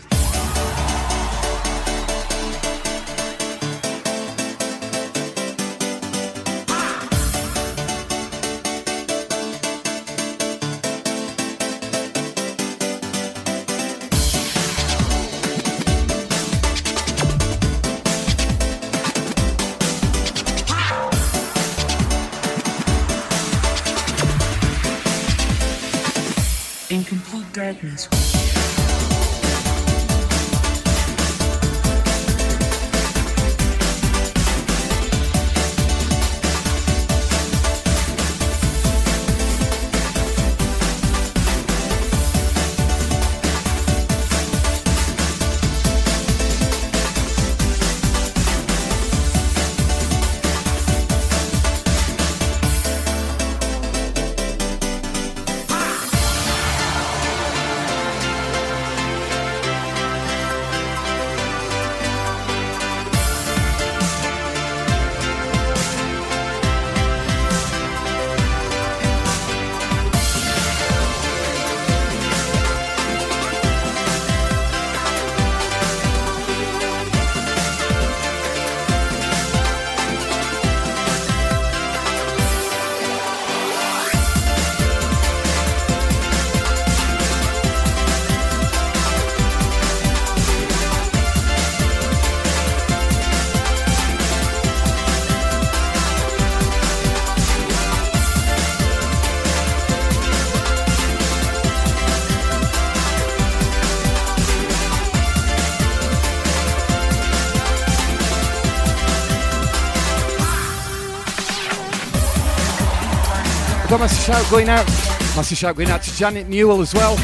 Massive 114.00 114.34
shout 114.34 114.50
going 114.50 114.70
out. 114.70 114.88
Massive 115.36 115.58
shout 115.58 115.76
going 115.76 115.90
out 115.90 116.02
to 116.02 116.16
Janet 116.16 116.48
Newell 116.48 116.80
as 116.82 116.94
well. 116.94 117.16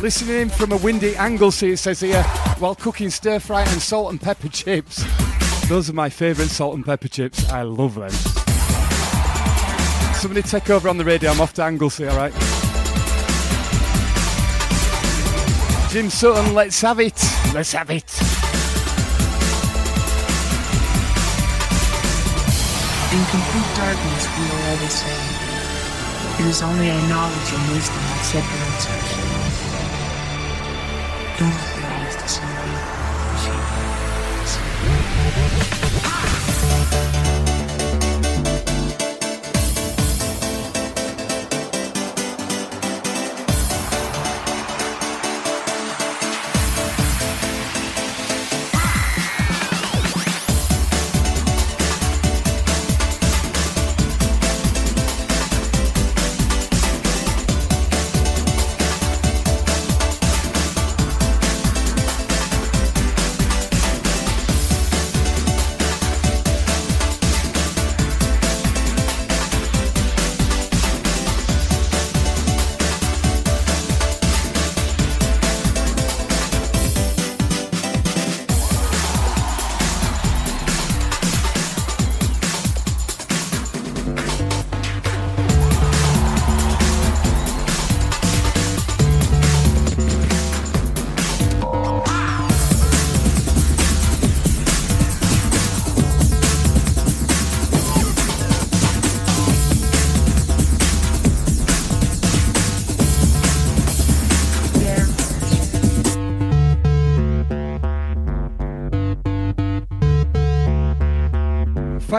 Listening 0.00 0.40
in 0.40 0.48
from 0.48 0.72
a 0.72 0.78
windy 0.78 1.14
Anglesey, 1.14 1.72
it 1.72 1.76
says 1.76 2.00
here, 2.00 2.22
while 2.58 2.74
cooking 2.74 3.10
stir 3.10 3.38
fry 3.38 3.60
and 3.60 3.82
salt 3.82 4.10
and 4.10 4.20
pepper 4.20 4.48
chips. 4.48 5.04
Those 5.68 5.90
are 5.90 5.92
my 5.92 6.08
favourite 6.08 6.48
salt 6.50 6.74
and 6.74 6.84
pepper 6.84 7.08
chips. 7.08 7.48
I 7.50 7.62
love 7.62 7.94
them. 7.96 8.10
Somebody 10.14 10.42
take 10.42 10.70
over 10.70 10.88
on 10.88 10.96
the 10.96 11.04
radio. 11.04 11.30
I'm 11.30 11.40
off 11.40 11.52
to 11.54 11.62
Anglesey, 11.62 12.08
alright? 12.08 12.32
Jim 15.92 16.08
Sutton, 16.08 16.54
let's 16.54 16.80
have 16.80 16.98
it. 16.98 17.22
Let's 17.52 17.72
have 17.72 17.90
it. 17.90 18.10
In 23.12 23.24
complete 23.26 23.76
darkness, 23.76 24.26
we 24.38 24.44
are 24.46 24.70
all 24.70 24.76
the 24.76 24.88
same. 24.88 25.31
It 26.42 26.48
is 26.48 26.60
only 26.60 26.90
our 26.90 27.08
knowledge 27.08 27.52
and 27.54 27.72
wisdom 27.72 28.02
that 28.02 28.24
separates 28.24 28.86
us. 28.88 29.01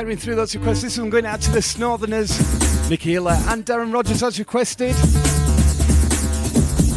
Firing 0.03 0.17
through 0.17 0.35
those 0.35 0.53
requests. 0.53 0.81
This 0.81 0.99
one 0.99 1.09
going 1.09 1.25
out 1.25 1.39
to 1.39 1.51
the 1.51 1.59
Snortherners, 1.59 2.37
Nicola 2.89 3.41
and 3.47 3.65
Darren 3.65 3.93
Rogers 3.93 4.21
as 4.21 4.37
requested. 4.37 4.93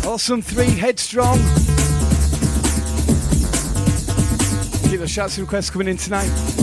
Awesome 0.05 0.43
three, 0.43 0.71
headstrong. 0.71 1.39
Keep 4.91 4.99
the 4.99 5.07
shouts 5.07 5.39
and 5.39 5.47
requests 5.47 5.71
coming 5.71 5.87
in 5.87 5.97
tonight. 5.97 6.56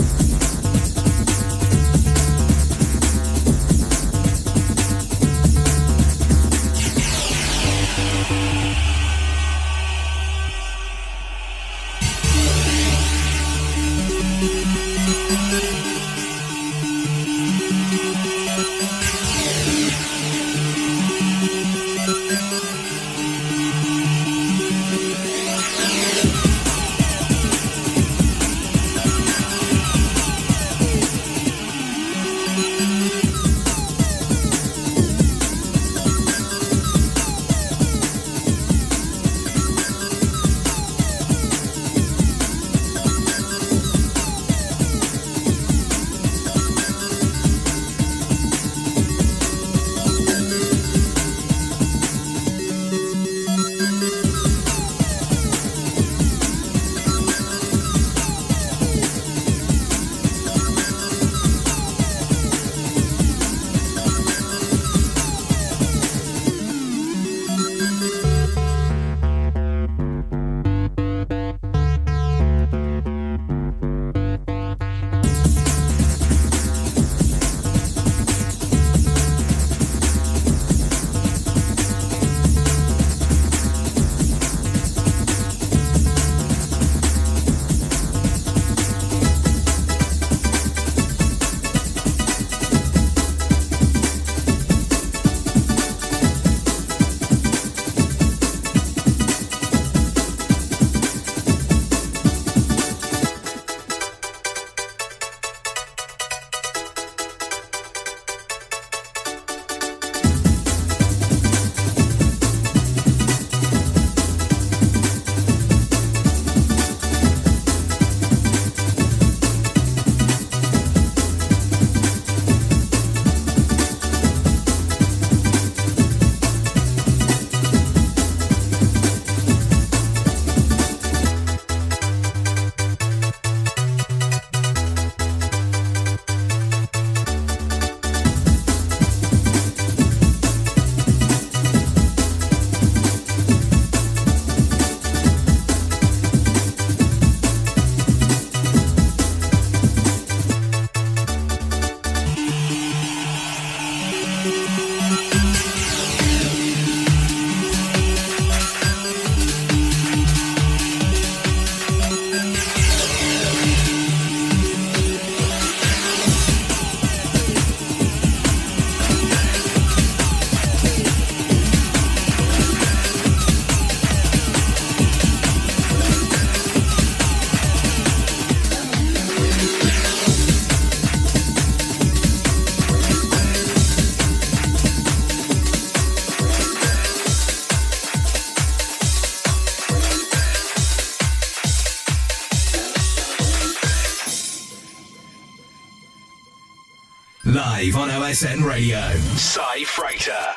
OSR 198.34 198.64
Radio. 198.64 198.98
Cy 199.36 199.84
Freighter. 199.84 200.53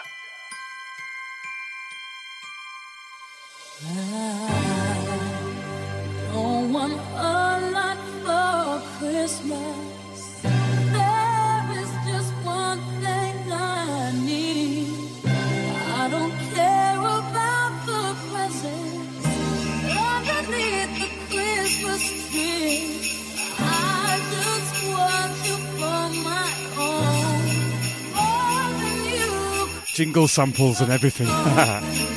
Jingle 29.97 30.27
samples 30.27 30.79
and 30.79 30.91
everything. 30.91 31.27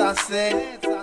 I 0.00 0.14
said. 0.14 0.97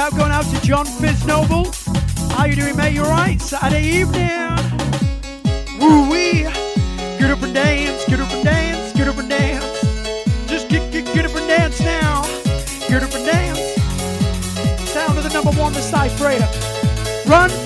Shout 0.00 0.16
going 0.16 0.32
out 0.32 0.46
to 0.46 0.58
John 0.62 0.86
Fiznoble. 0.86 1.66
How 2.32 2.46
you 2.46 2.56
doing, 2.56 2.74
mate? 2.74 2.94
You 2.94 3.02
alright? 3.02 3.38
Saturday 3.38 3.84
evening. 3.84 4.48
Woo 5.78 6.10
wee. 6.10 6.44
Get 7.18 7.30
up 7.30 7.42
and 7.42 7.52
dance, 7.52 8.06
get 8.06 8.18
up 8.18 8.32
and 8.32 8.42
dance, 8.42 8.94
get 8.94 9.08
up 9.08 9.18
and 9.18 9.28
dance. 9.28 9.82
Just 10.48 10.70
get, 10.70 10.90
get, 10.90 11.04
get 11.12 11.26
up 11.26 11.36
and 11.36 11.46
dance 11.46 11.78
now. 11.80 12.22
Get 12.88 13.02
up 13.02 13.12
and 13.12 13.26
dance. 13.26 13.60
Sound 14.88 15.18
of 15.18 15.24
the 15.24 15.30
number 15.34 15.50
one, 15.50 15.74
the 15.74 15.82
Cy 15.82 16.08
Freighter. 16.08 16.48
Run, 17.28 17.50
Freighter, 17.50 17.58
run. 17.58 17.59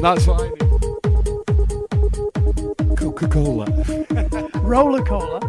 That's 0.00 0.26
what 0.26 0.40
I 0.40 0.48
need. 0.48 0.60
Coca 2.96 3.28
Cola. 3.28 3.66
Roller 4.62 5.02
cola. 5.04 5.40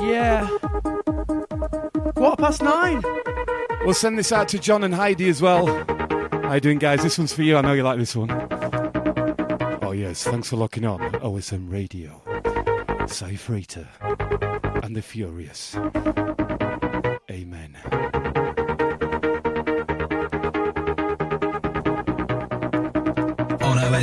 Yeah. 0.00 0.48
Quarter 2.14 2.36
past 2.42 2.62
nine. 2.62 3.02
We'll 3.84 3.94
send 3.94 4.18
this 4.18 4.32
out 4.32 4.48
to 4.48 4.58
John 4.58 4.84
and 4.84 4.94
Heidi 4.94 5.28
as 5.28 5.42
well. 5.42 5.66
How 5.66 6.54
you 6.54 6.60
doing, 6.60 6.78
guys? 6.78 7.02
This 7.02 7.18
one's 7.18 7.32
for 7.34 7.42
you. 7.42 7.56
I 7.56 7.60
know 7.60 7.74
you 7.74 7.82
like 7.82 7.98
this 7.98 8.16
one. 8.16 8.30
Oh, 9.82 9.92
yes. 9.92 10.24
Thanks 10.24 10.48
for 10.48 10.56
locking 10.56 10.84
on. 10.86 11.00
OSR 11.00 11.70
Radio. 11.70 12.22
Cy 13.06 13.36
Freighter. 13.36 13.86
And 14.82 14.96
the 14.96 15.02
Furious. 15.02 15.76
Amen. 17.30 17.76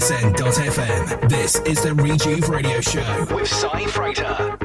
SSN.FM. 0.06 1.30
This 1.30 1.56
is 1.62 1.82
the 1.82 1.90
Rejuve 1.96 2.48
Radio 2.48 2.80
Show 2.80 3.26
with 3.36 3.48
Cy 3.48 3.88
Freighter. 3.88 4.56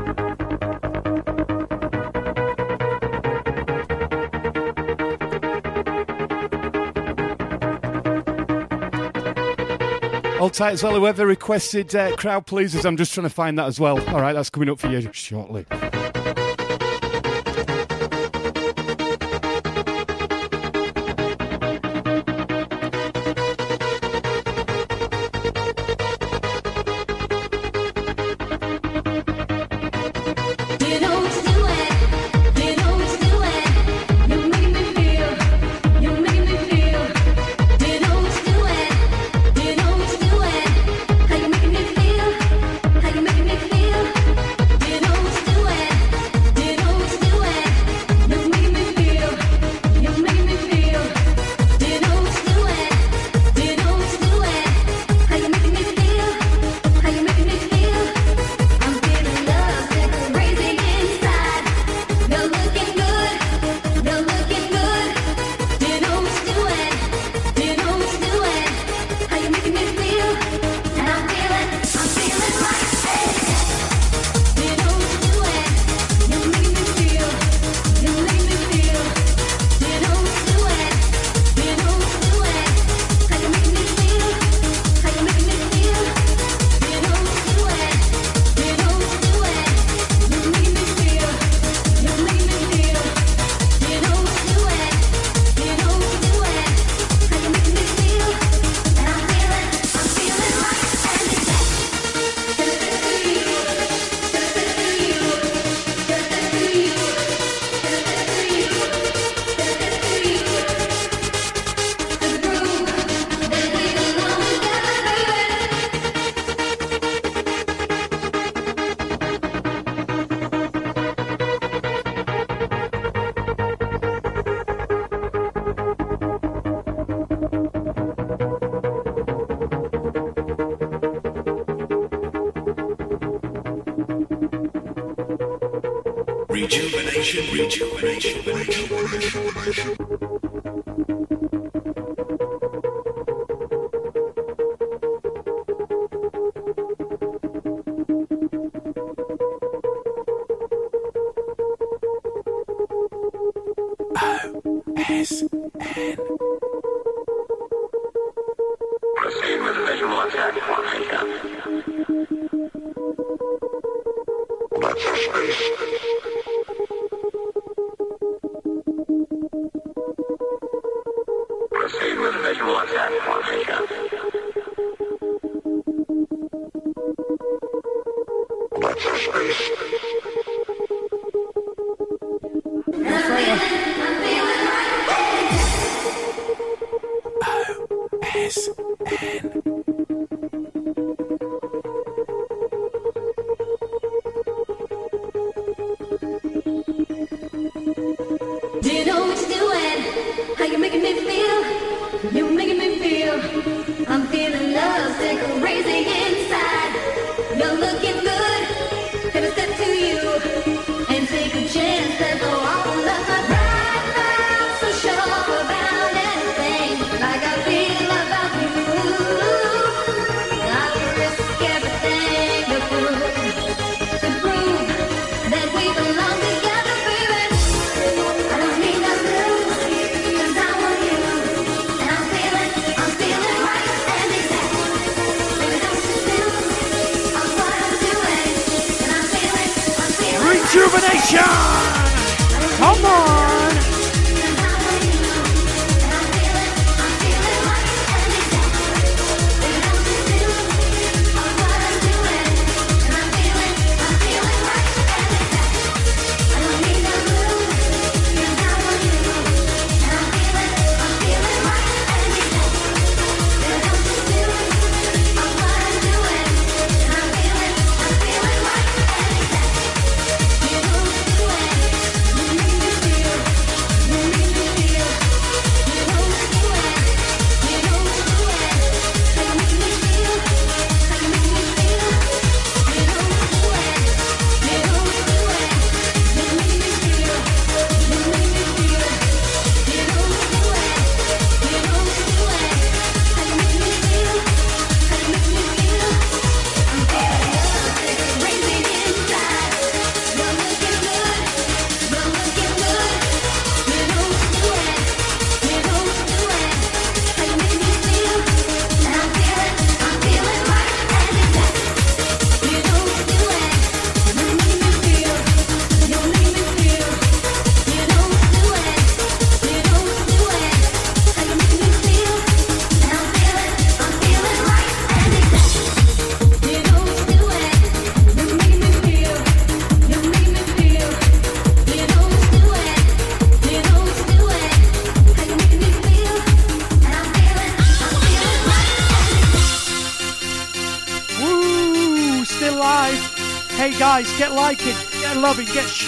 Old 10.39 10.53
tight 10.53 10.73
as 10.73 10.83
well. 10.83 10.95
Whoever 10.95 11.27
requested 11.27 11.97
uh, 11.97 12.15
crowd 12.17 12.45
pleasers, 12.45 12.85
I'm 12.85 12.99
just 12.99 13.15
trying 13.15 13.25
to 13.27 13.31
find 13.31 13.59
that 13.59 13.67
as 13.67 13.81
well. 13.81 13.99
All 14.11 14.21
right, 14.21 14.35
that's 14.35 14.51
coming 14.51 14.69
up 14.69 14.79
for 14.79 14.89
you 14.89 15.11
shortly. 15.15 15.65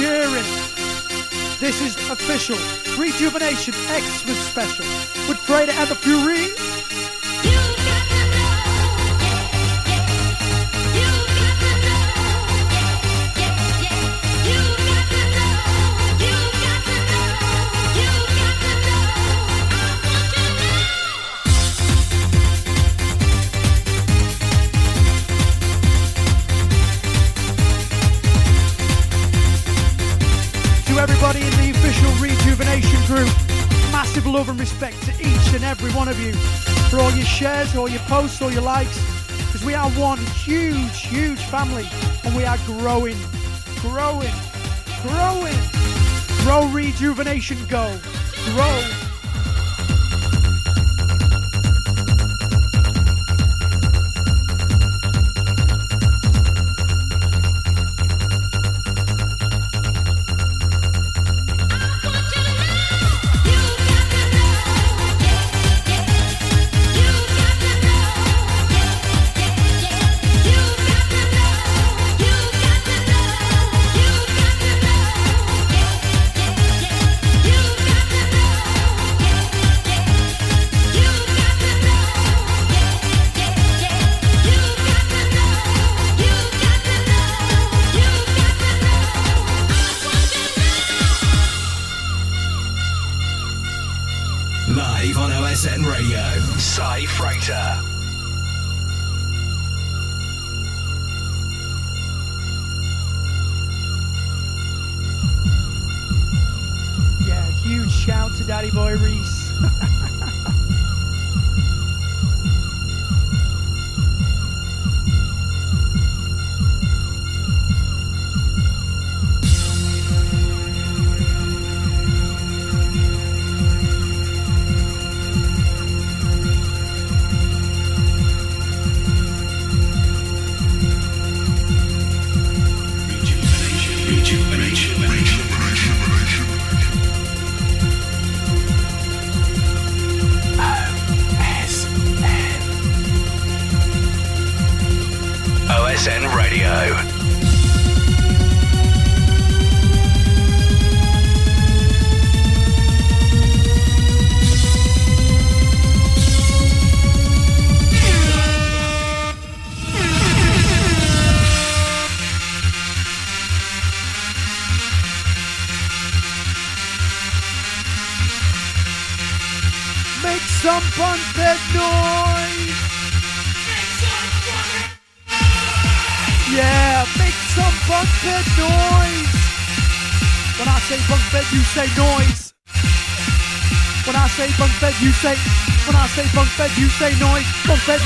cheering. 0.03 0.43
This 1.61 1.81
is 1.81 1.95
official. 2.11 2.59
Rejuvenation 2.99 3.73
X 3.87 4.27
was 4.27 4.37
special. 4.37 4.85
With 5.29 5.39
Freda 5.39 5.73
and 5.79 5.89
the 5.89 5.95
Fury, 5.95 6.52
your 37.89 38.01
posts 38.01 38.41
or 38.43 38.51
your 38.53 38.63
likes 38.63 38.99
because 39.47 39.65
we 39.65 39.75
are 39.75 39.91
one 39.91 40.19
huge, 40.19 41.07
huge 41.07 41.41
family 41.45 41.87
and 42.25 42.35
we 42.37 42.45
are 42.45 42.59
growing, 42.67 43.17
growing, 43.81 44.33
growing. 45.03 45.59
Grow 46.43 46.67
Rejuvenation 46.69 47.59
Go. 47.69 47.99
Grow 48.47 49.02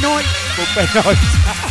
No! 0.02 0.20
No! 0.20 0.94
noise. 0.94 1.65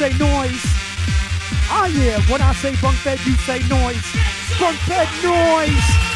Say 0.00 0.16
noise. 0.16 0.64
Ah 1.68 1.86
yeah, 1.88 2.18
when 2.30 2.40
I 2.40 2.54
say 2.54 2.74
bunk 2.80 2.96
bed, 3.04 3.20
you 3.26 3.34
say 3.34 3.58
noise. 3.68 4.00
Bunk 4.58 4.78
bed 4.88 5.08
noise. 5.22 6.09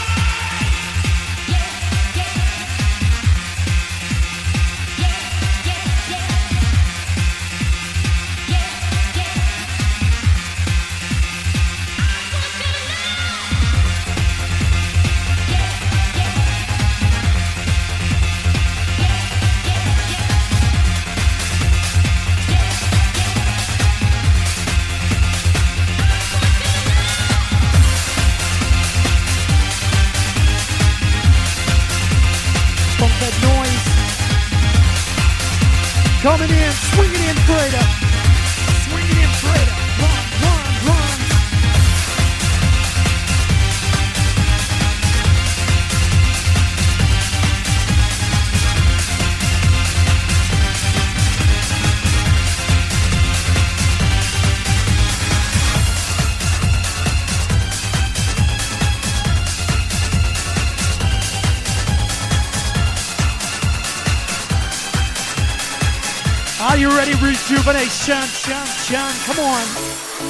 Rejuvenation, 68.04 68.28
shun, 68.28 68.66
shun. 68.84 69.14
Come 69.24 69.40
on. 69.40 69.64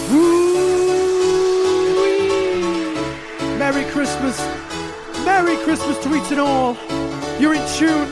Woo! 0.09 1.35
Merry 3.59 3.85
Christmas. 3.91 4.39
Merry 5.25 5.57
Christmas 5.57 5.99
to 6.05 6.15
each 6.15 6.31
and 6.31 6.39
all. 6.39 6.77
You're 7.41 7.55
in 7.55 7.67
tune 7.75 8.07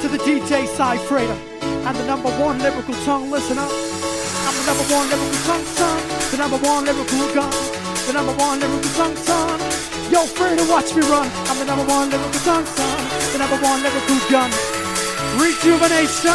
to 0.00 0.08
the 0.08 0.16
DJ 0.24 0.66
Cy 0.66 0.96
Frater 0.96 1.36
and 1.60 1.94
the 1.94 2.06
number 2.06 2.30
one 2.40 2.58
lyrical 2.58 2.94
tongue. 3.04 3.34
Up. 3.34 3.42
I'm 3.42 4.54
the 4.56 4.64
number 4.64 4.84
one 4.88 5.10
lyrical 5.10 5.40
tongue 5.44 5.66
son. 5.76 6.00
The 6.30 6.38
number 6.38 6.56
one 6.56 6.86
lyrical 6.86 7.34
gun. 7.34 7.52
The 8.06 8.14
number 8.14 8.32
one 8.32 8.60
lyrical 8.60 8.90
tongue 8.96 9.16
son. 9.16 9.60
Yo, 10.10 10.24
Frater, 10.24 10.64
watch 10.70 10.94
me 10.94 11.02
run. 11.02 11.28
I'm 11.52 11.58
the 11.58 11.66
number 11.66 11.84
one 11.84 12.08
lyrical 12.08 12.40
tongue 12.48 12.64
son. 12.64 12.98
The 13.32 13.38
number 13.44 13.58
one 13.60 13.82
lyrical 13.82 14.16
gun. 14.30 14.50
Rejuvenation. 15.36 16.32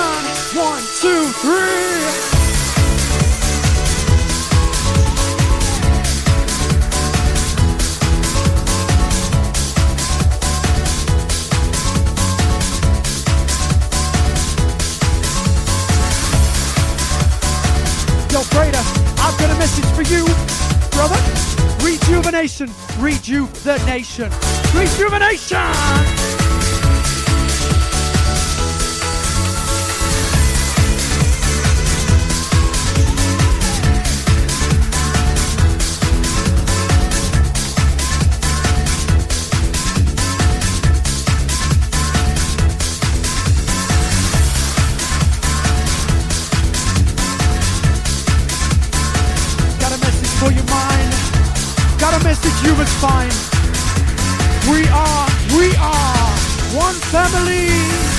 One, 0.54 0.84
two, 1.02 1.26
three. 1.42 2.41
Yo, 18.72 18.78
Frater, 18.78 19.22
I've 19.22 19.38
got 19.38 19.50
a 19.52 19.60
message 19.60 19.86
for 19.96 20.04
you, 20.04 20.26
brother. 20.92 21.18
Rejuvenation, 21.84 22.70
rejuvenation, 23.00 24.32
rejuvenation. 24.74 25.58
Got 25.58 26.38
a 26.38 26.41
Must 52.82 52.94
find. 53.00 53.32
We 54.72 54.88
are, 54.90 55.28
we 55.56 55.76
are 55.76 56.28
one 56.74 56.96
family. 56.96 58.11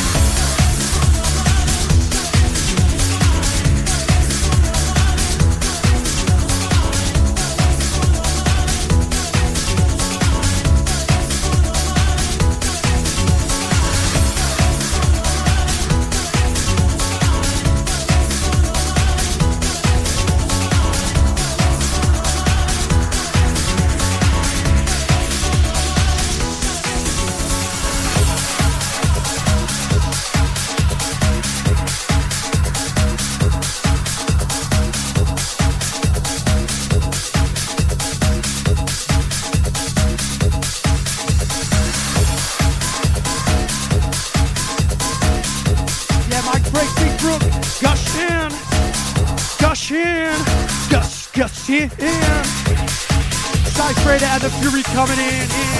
Coming 55.06 55.18
in, 55.18 55.71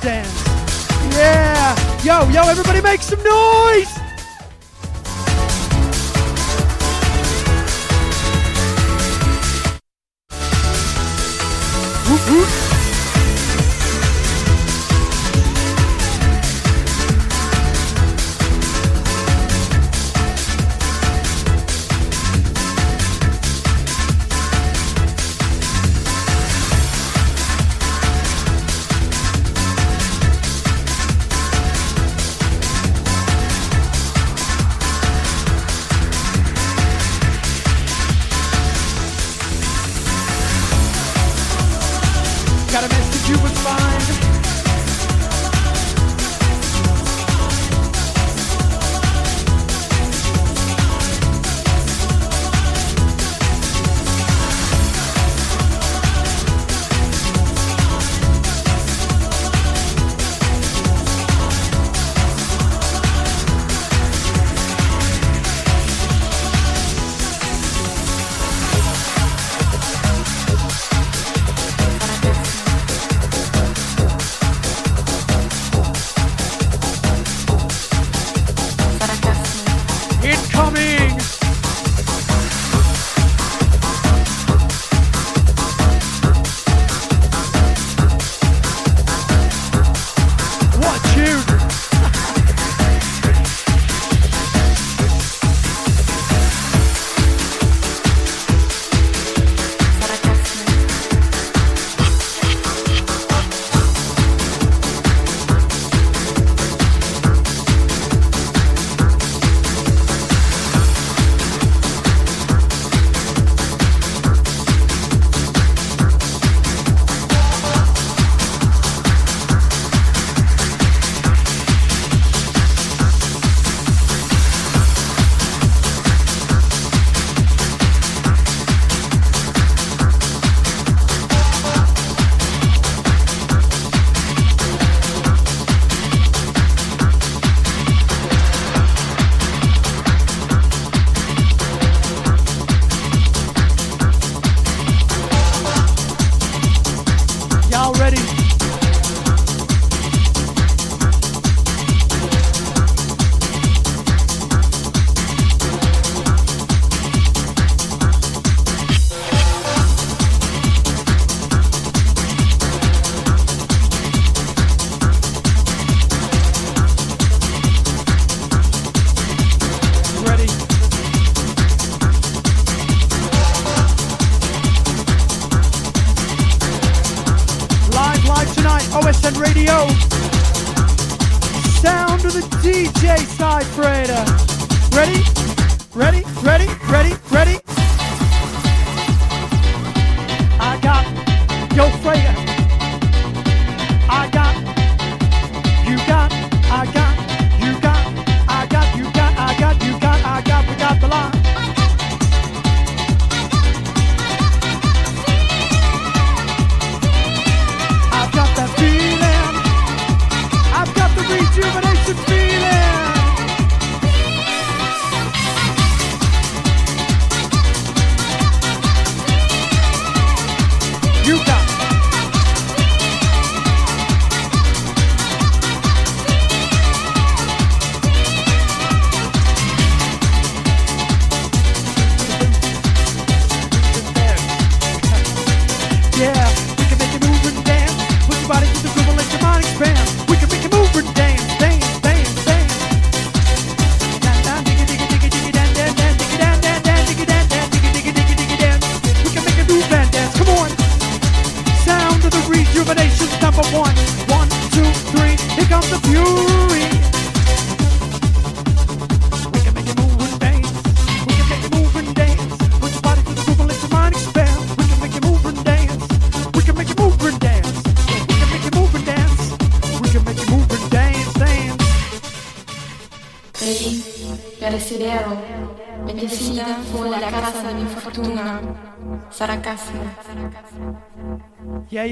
dance. 0.00 0.56
Yeah. 1.16 1.74
Yo, 2.02 2.28
yo, 2.30 2.48
everybody 2.48 2.80
make 2.80 3.02
some 3.02 3.22
noise. 3.22 3.45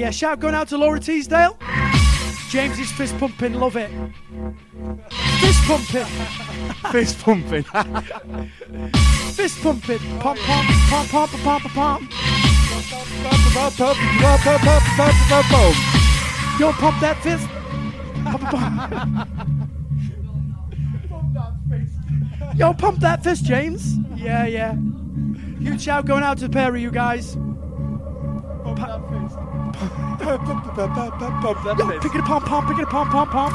yeah, 0.05 0.11
shout 0.11 0.39
going 0.39 0.53
out 0.53 0.67
to 0.67 0.77
Laura 0.77 0.99
Teasdale. 0.99 1.57
James 2.49 2.77
is 2.77 2.91
fist 2.91 3.17
pumping, 3.17 3.55
love 3.55 3.75
it. 3.75 3.89
Fist 5.39 5.63
pumping. 5.63 6.05
fist 6.91 7.19
pumping. 7.23 7.63
fist 9.33 9.59
pumping. 9.63 9.97
Pump, 10.19 10.39
pump, 10.41 10.69
pump, 10.89 11.09
pump, 11.09 11.31
pump, 11.31 11.63
pump, 11.63 11.63
pump. 11.73 12.01
Yo, 16.59 16.71
pump 16.73 16.99
that 17.01 17.17
fist. 17.23 17.47
Pump, 18.25 18.43
pump. 18.43 19.29
Yo, 22.55 22.73
pump 22.73 22.99
that 22.99 23.23
fist, 23.23 23.43
James. 23.43 23.97
Yeah, 24.15 24.45
yeah. 24.45 24.75
Huge 25.59 25.81
shout 25.81 26.05
going 26.05 26.23
out 26.23 26.37
to 26.37 26.47
the 26.47 26.53
pair 26.53 26.75
of 26.75 26.79
you 26.79 26.91
guys. 26.91 27.35
Pick 30.25 32.15
it 32.15 32.25
pom 32.25 32.41
pump, 32.41 32.67
pick 32.67 32.79
it 32.79 32.85
up, 32.85 32.89
pump, 32.89 33.11
pump, 33.11 33.29
pump. 33.29 33.53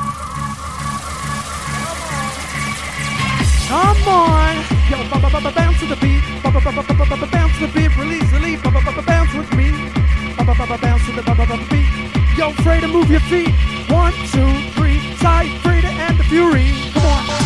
Come 3.67 4.09
on, 4.09 4.55
yo, 4.89 5.03
ba 5.11 5.19
ba 5.19 5.31
ba 5.31 5.41
ba 5.41 5.51
bounce 5.51 5.81
to 5.81 5.87
the 5.87 5.97
beat, 5.97 6.23
ba 6.45 6.51
ba 6.53 6.61
ba 6.61 6.71
ba 6.71 6.83
ba 6.83 7.17
ba 7.17 7.27
bounce 7.27 7.59
to 7.59 7.67
the 7.67 7.73
beat, 7.75 7.97
release, 7.99 8.31
release, 8.31 8.63
ba 8.63 8.71
ba 8.71 8.81
ba 8.83 8.93
ba 8.93 9.03
bounce 9.03 9.35
with 9.35 9.53
me, 9.57 9.73
ba 10.37 10.45
ba 10.45 10.55
ba 10.55 10.67
ba 10.67 10.79
bounce 10.79 11.05
to 11.07 11.13
the 11.13 11.23
ba 11.23 11.35
ba 11.35 11.45
ba 11.45 11.59
beat. 11.71 11.91
Yo, 12.39 12.51
afraid 12.51 12.83
to 12.83 12.89
move 12.89 13.11
your 13.11 13.21
feet. 13.27 13.51
One, 13.91 14.13
two, 14.31 14.71
three, 14.79 15.01
side, 15.17 15.51
free 15.63 15.81
to 15.81 15.89
end 15.89 16.19
the 16.19 16.25
fury. 16.25 16.71
Come 16.95 17.31
on. 17.31 17.40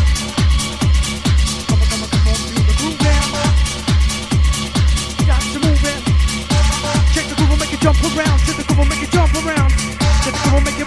will 10.54 10.60
make 10.60 10.78
it 10.78 10.83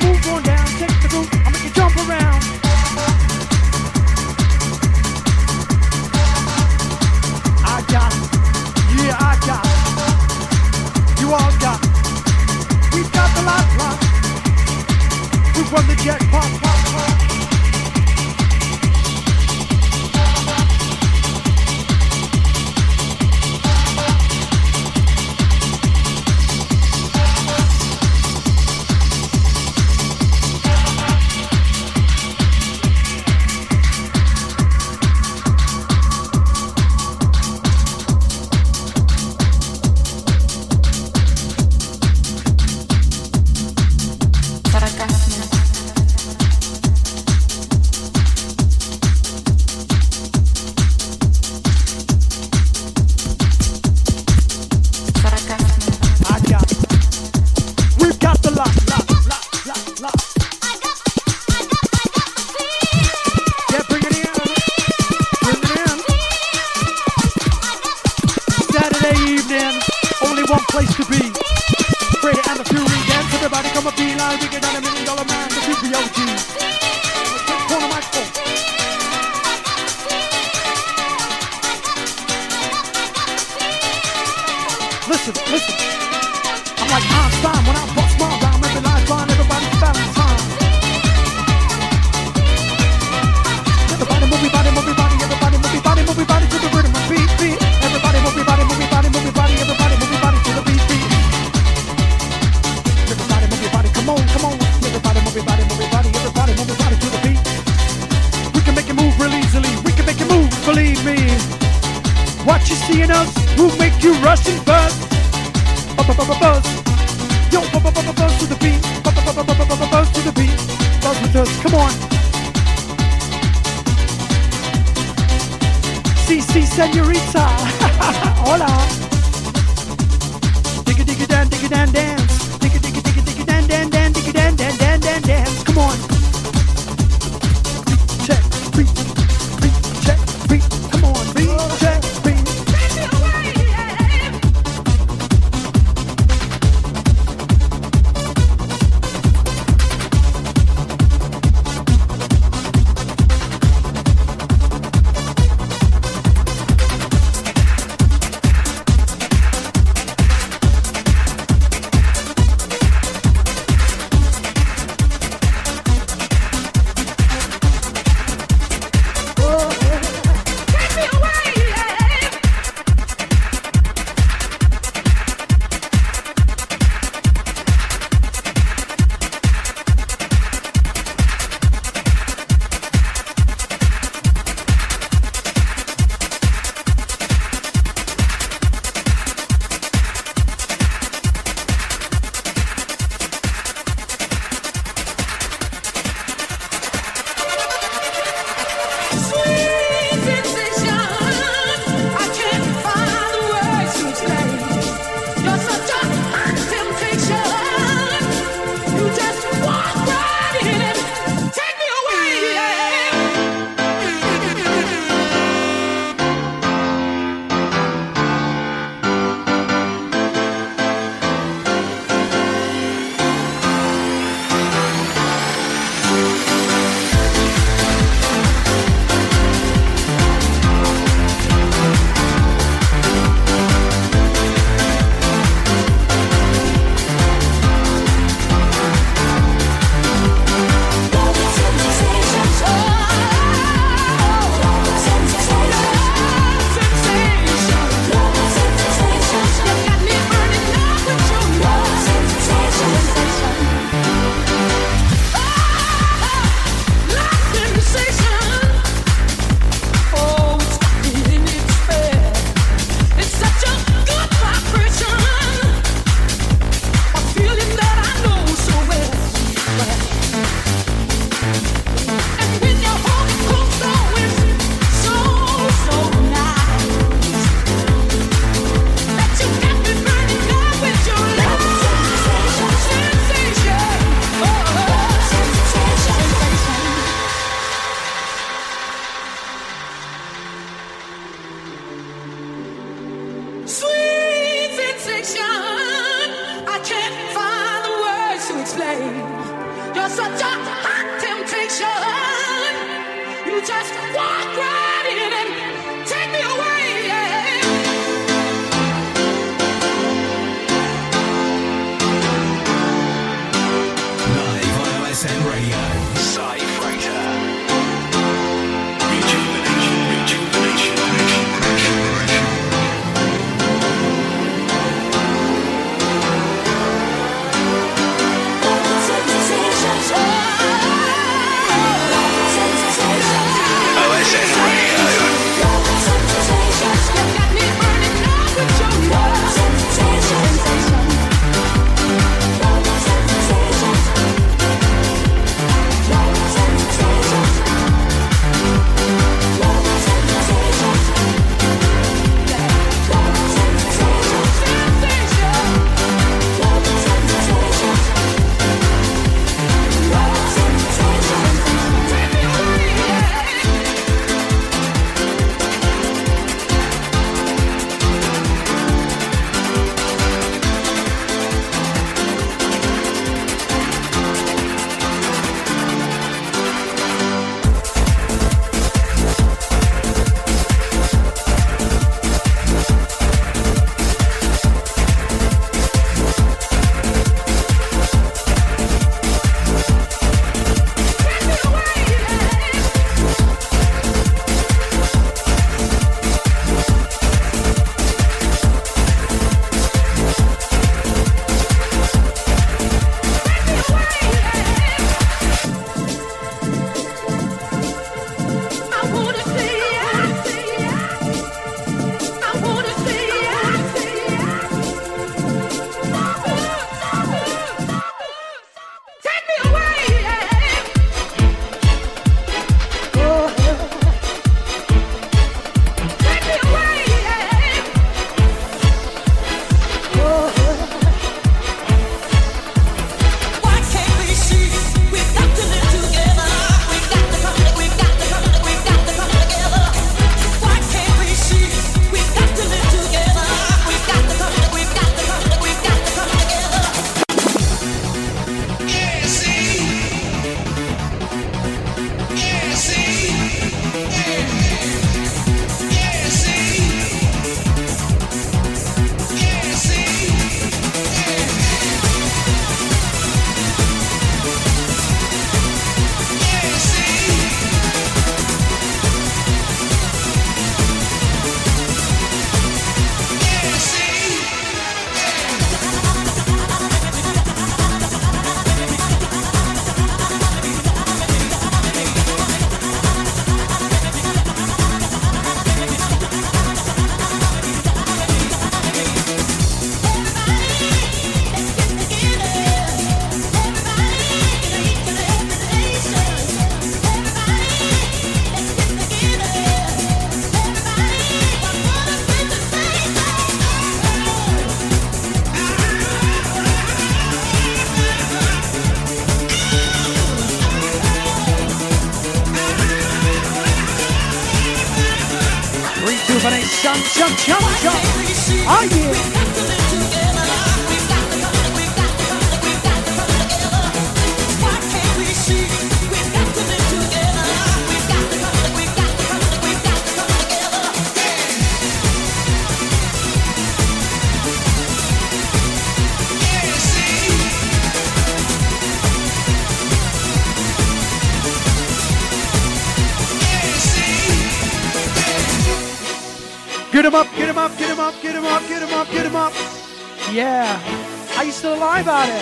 cry 551.97 552.01
about 552.01 552.27
it. 552.29 552.41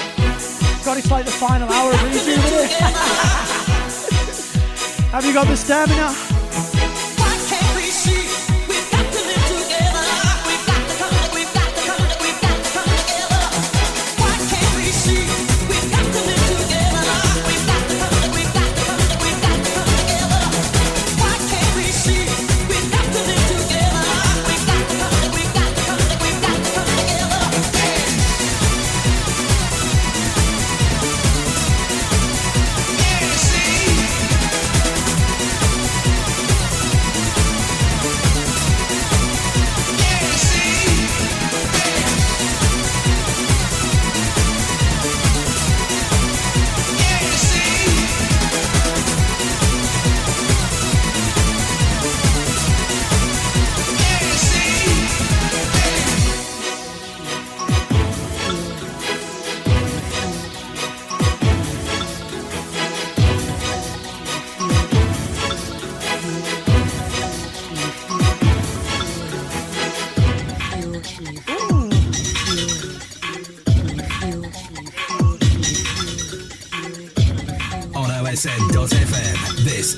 God, 0.83 0.97
it's 0.97 1.11
like 1.11 1.25
the 1.25 1.31
final 1.31 1.69
hour 1.69 1.93
of 1.93 2.03
Rejuvenate. 2.03 2.71
Have 5.11 5.25
you 5.25 5.33
got 5.33 5.47
the 5.47 5.55
stamina? 5.55 6.34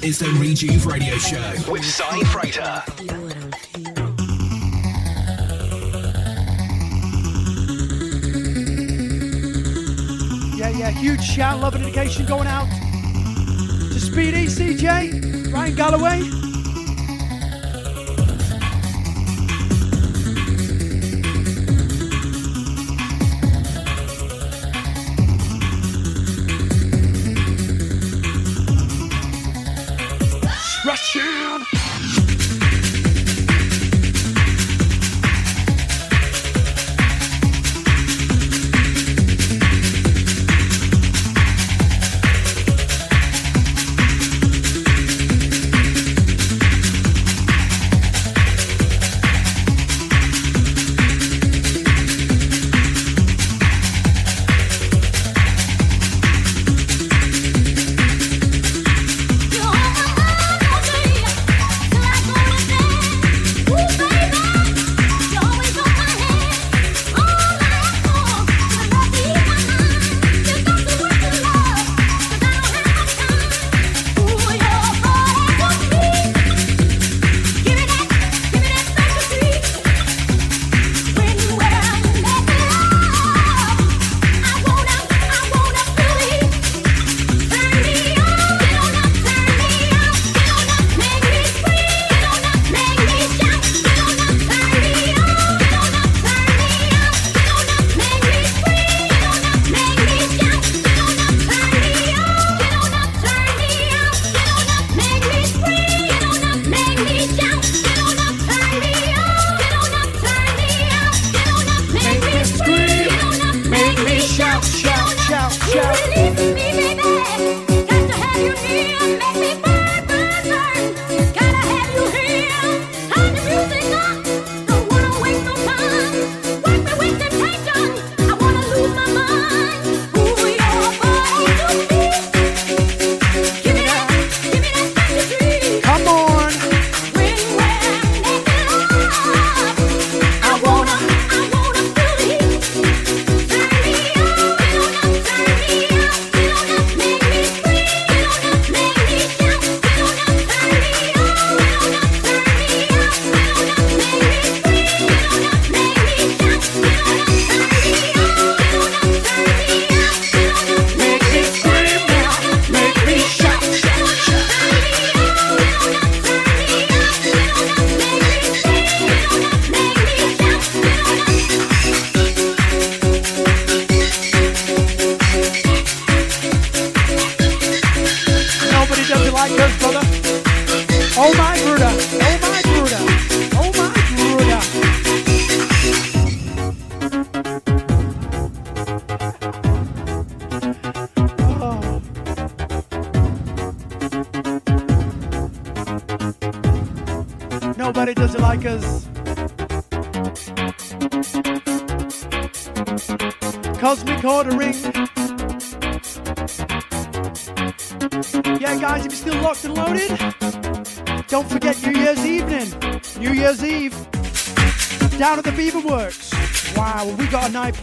Is 0.08 0.20
the 0.20 0.26
Rejuve 0.40 0.86
Radio 0.86 1.18
Show 1.18 1.54
with 1.70 1.84
Cy 1.84 2.22
Freighter. 2.32 2.82
Yeah, 10.56 10.70
yeah, 10.70 10.92
huge 10.92 11.22
shout, 11.22 11.60
love 11.60 11.76
and 11.76 11.84
dedication 11.84 12.26
going 12.26 12.48
out 12.48 12.70
to 13.92 14.00
Speedy, 14.00 14.46
CJ, 14.46 15.52
Ryan 15.52 15.76
Galloway. 15.76 16.37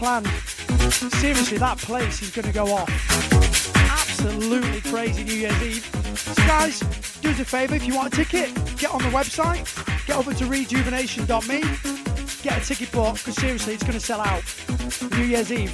Planned. 0.05 0.27
Seriously, 1.13 1.57
that 1.57 1.79
place 1.79 2.21
is 2.21 2.29
going 2.29 2.45
to 2.45 2.51
go 2.51 2.71
off. 2.71 2.87
Absolutely 3.75 4.79
crazy 4.81 5.23
New 5.23 5.33
Year's 5.33 5.63
Eve. 5.63 5.83
So, 6.15 6.35
guys, 6.45 6.79
do 7.21 7.31
us 7.31 7.39
a 7.39 7.45
favour 7.45 7.73
if 7.73 7.87
you 7.87 7.95
want 7.95 8.13
a 8.13 8.15
ticket, 8.15 8.53
get 8.77 8.91
on 8.91 9.01
the 9.01 9.09
website, 9.09 9.65
get 10.05 10.15
over 10.15 10.31
to 10.31 10.45
rejuvenation.me, 10.45 12.43
get 12.43 12.61
a 12.61 12.63
ticket 12.63 12.91
bought, 12.91 13.15
because 13.15 13.33
seriously, 13.37 13.73
it's 13.73 13.81
going 13.81 13.97
to 13.97 13.99
sell 13.99 14.21
out. 14.21 14.43
New 15.17 15.23
Year's 15.23 15.51
Eve. 15.51 15.73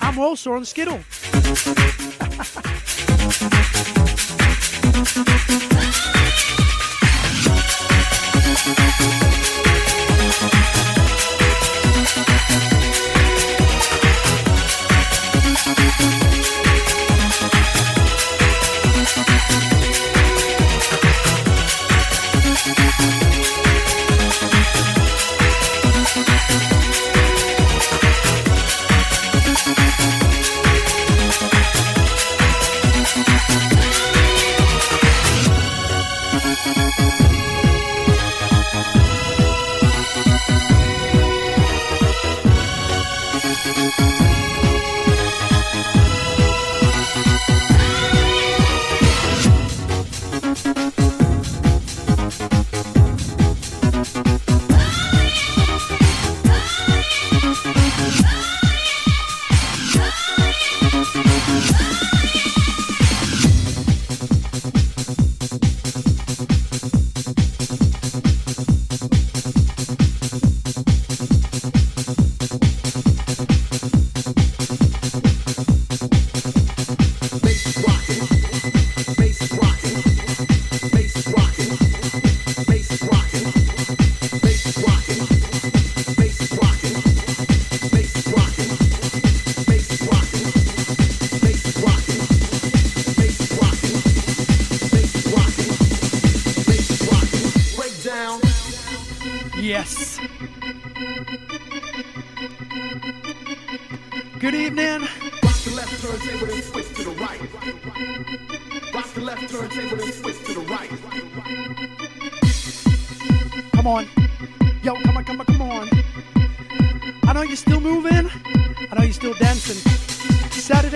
And 0.00 0.16
we're 0.16 0.24
also 0.24 0.54
on 0.54 0.64
Skiddle. 0.64 1.00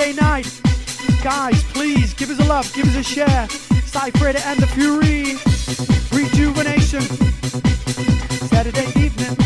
Friday 0.05 0.21
night. 0.21 0.61
Guys, 1.23 1.63
please 1.73 2.13
give 2.13 2.29
us 2.29 2.39
a 2.39 2.45
love, 2.45 2.71
give 2.75 2.87
us 2.89 2.97
a 2.97 3.03
share. 3.03 3.49
Cypher 3.87 4.27
and 4.27 4.61
the 4.61 4.67
Fury. 4.67 5.39
Rejuvenation. 6.13 7.01
Saturday 8.51 8.87
evening. 9.01 9.44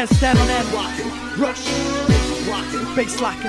hands, 0.00 0.16
stand 0.16 0.38
on 0.38 0.46
that. 0.46 0.64
Rockin', 0.72 1.40
rush, 1.40 1.68
rockin', 2.48 2.94
face 2.94 3.20
lock 3.20 3.39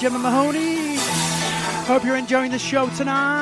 Gemma 0.00 0.18
Mahoney. 0.18 0.96
Hope 1.84 2.04
you're 2.06 2.16
enjoying 2.16 2.50
the 2.50 2.58
show 2.58 2.88
tonight. 2.96 3.39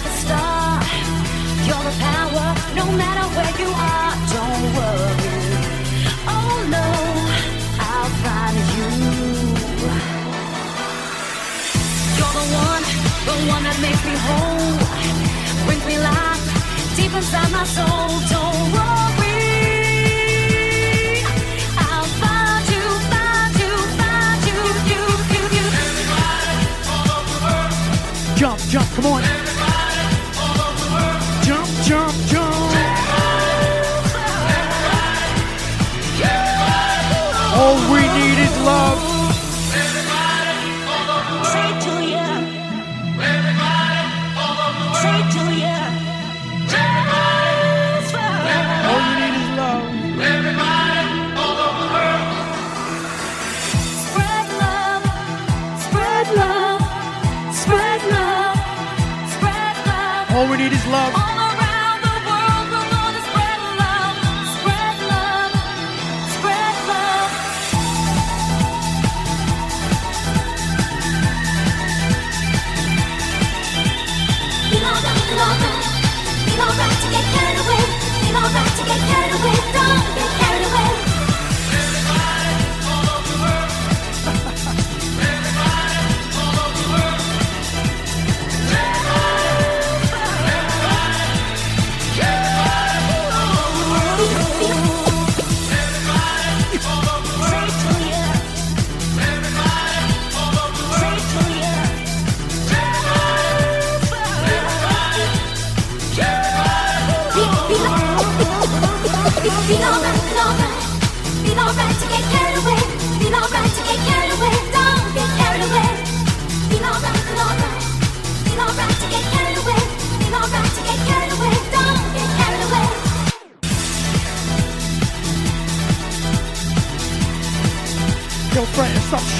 like 0.00 0.12
a 0.12 0.16
star. 0.16 0.80
You're 1.66 1.84
the 1.88 1.96
power, 2.00 2.46
no 2.74 2.84
matter 2.92 3.26
where 3.36 3.54
you 3.60 3.70
are. 3.70 4.12
Don't 4.34 4.64
worry. 4.76 5.34
Oh 6.34 6.54
no, 6.74 6.86
I'll 7.90 8.12
find 8.24 8.56
you. 8.76 8.90
You're 12.16 12.34
the 12.38 12.46
one, 12.66 12.84
the 13.28 13.36
one 13.52 13.62
that 13.64 13.78
makes 13.80 14.02
me 14.08 14.14
whole. 14.26 14.76
Brings 15.66 15.86
me 15.86 15.96
life 15.98 16.96
deep 16.96 17.12
inside 17.14 17.50
my 17.52 17.64
soul. 17.64 18.08
Don't 18.30 18.72
worry. 18.72 19.00
jump, 28.36 28.58
jump, 28.70 28.88
come 28.94 29.04
on. 29.04 29.39
all 37.70 37.92
week. 37.92 38.09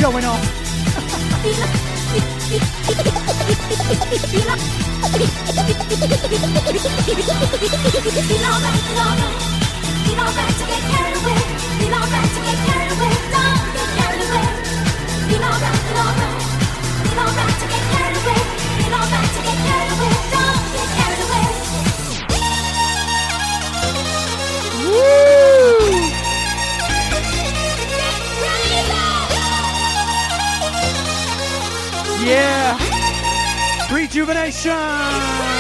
going 0.01 0.25
on? 0.25 0.41
Feel 0.41 0.49
alright 10.19 10.57
to 10.57 10.65
get 10.67 10.83
carried 10.91 11.17
away. 11.17 11.39
Feel 11.79 11.95
alright 11.95 12.31
to 12.31 12.41
get 12.41 12.57
carried 12.57 12.75
away. 12.75 12.80
rejuvenation. 34.21 35.60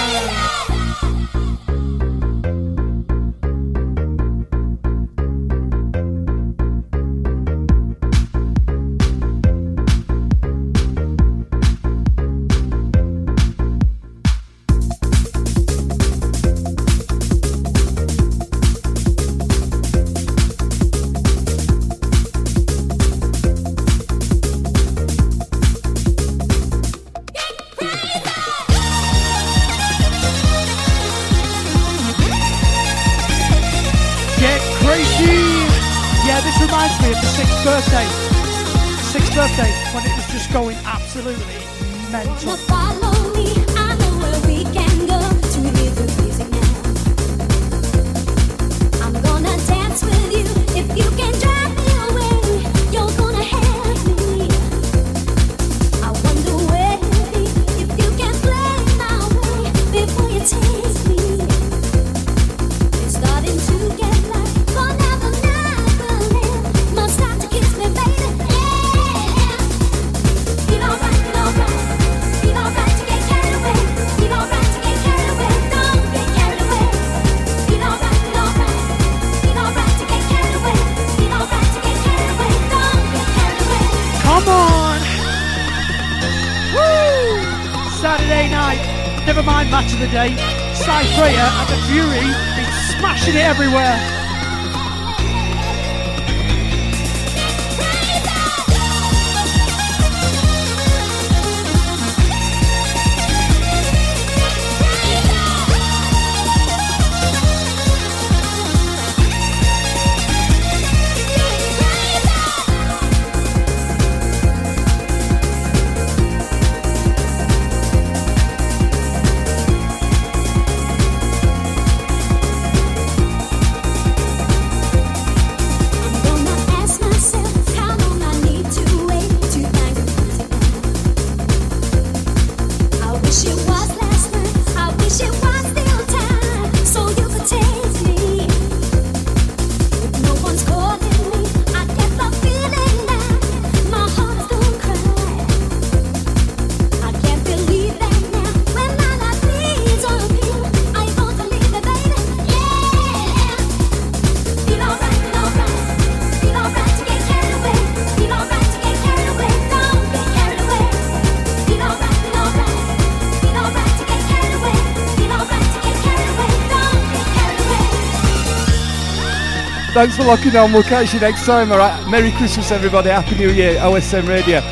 Thanks 170.00 170.16
for 170.16 170.24
locking 170.24 170.56
on. 170.56 170.72
We'll 170.72 170.82
catch 170.82 171.12
you 171.12 171.20
next 171.20 171.44
time. 171.44 171.70
All 171.70 171.76
right. 171.76 172.08
Merry 172.08 172.32
Christmas, 172.32 172.70
everybody. 172.70 173.10
Happy 173.10 173.34
New 173.34 173.50
Year. 173.50 173.74
OSM 173.80 174.26
Radio. 174.26 174.62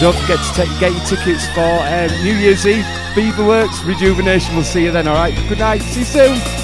Don't 0.00 0.16
forget 0.16 0.38
to 0.38 0.52
take, 0.54 0.80
get 0.80 0.92
your 0.92 1.04
tickets 1.04 1.46
for 1.48 1.60
um, 1.60 2.08
New 2.24 2.32
Year's 2.32 2.66
Eve. 2.66 2.86
Beaverworks 3.12 3.84
Rejuvenation. 3.84 4.54
We'll 4.54 4.64
see 4.64 4.84
you 4.84 4.90
then. 4.90 5.06
All 5.06 5.12
right. 5.12 5.34
Good 5.46 5.58
night. 5.58 5.82
See 5.82 6.00
you 6.00 6.06
soon. 6.06 6.57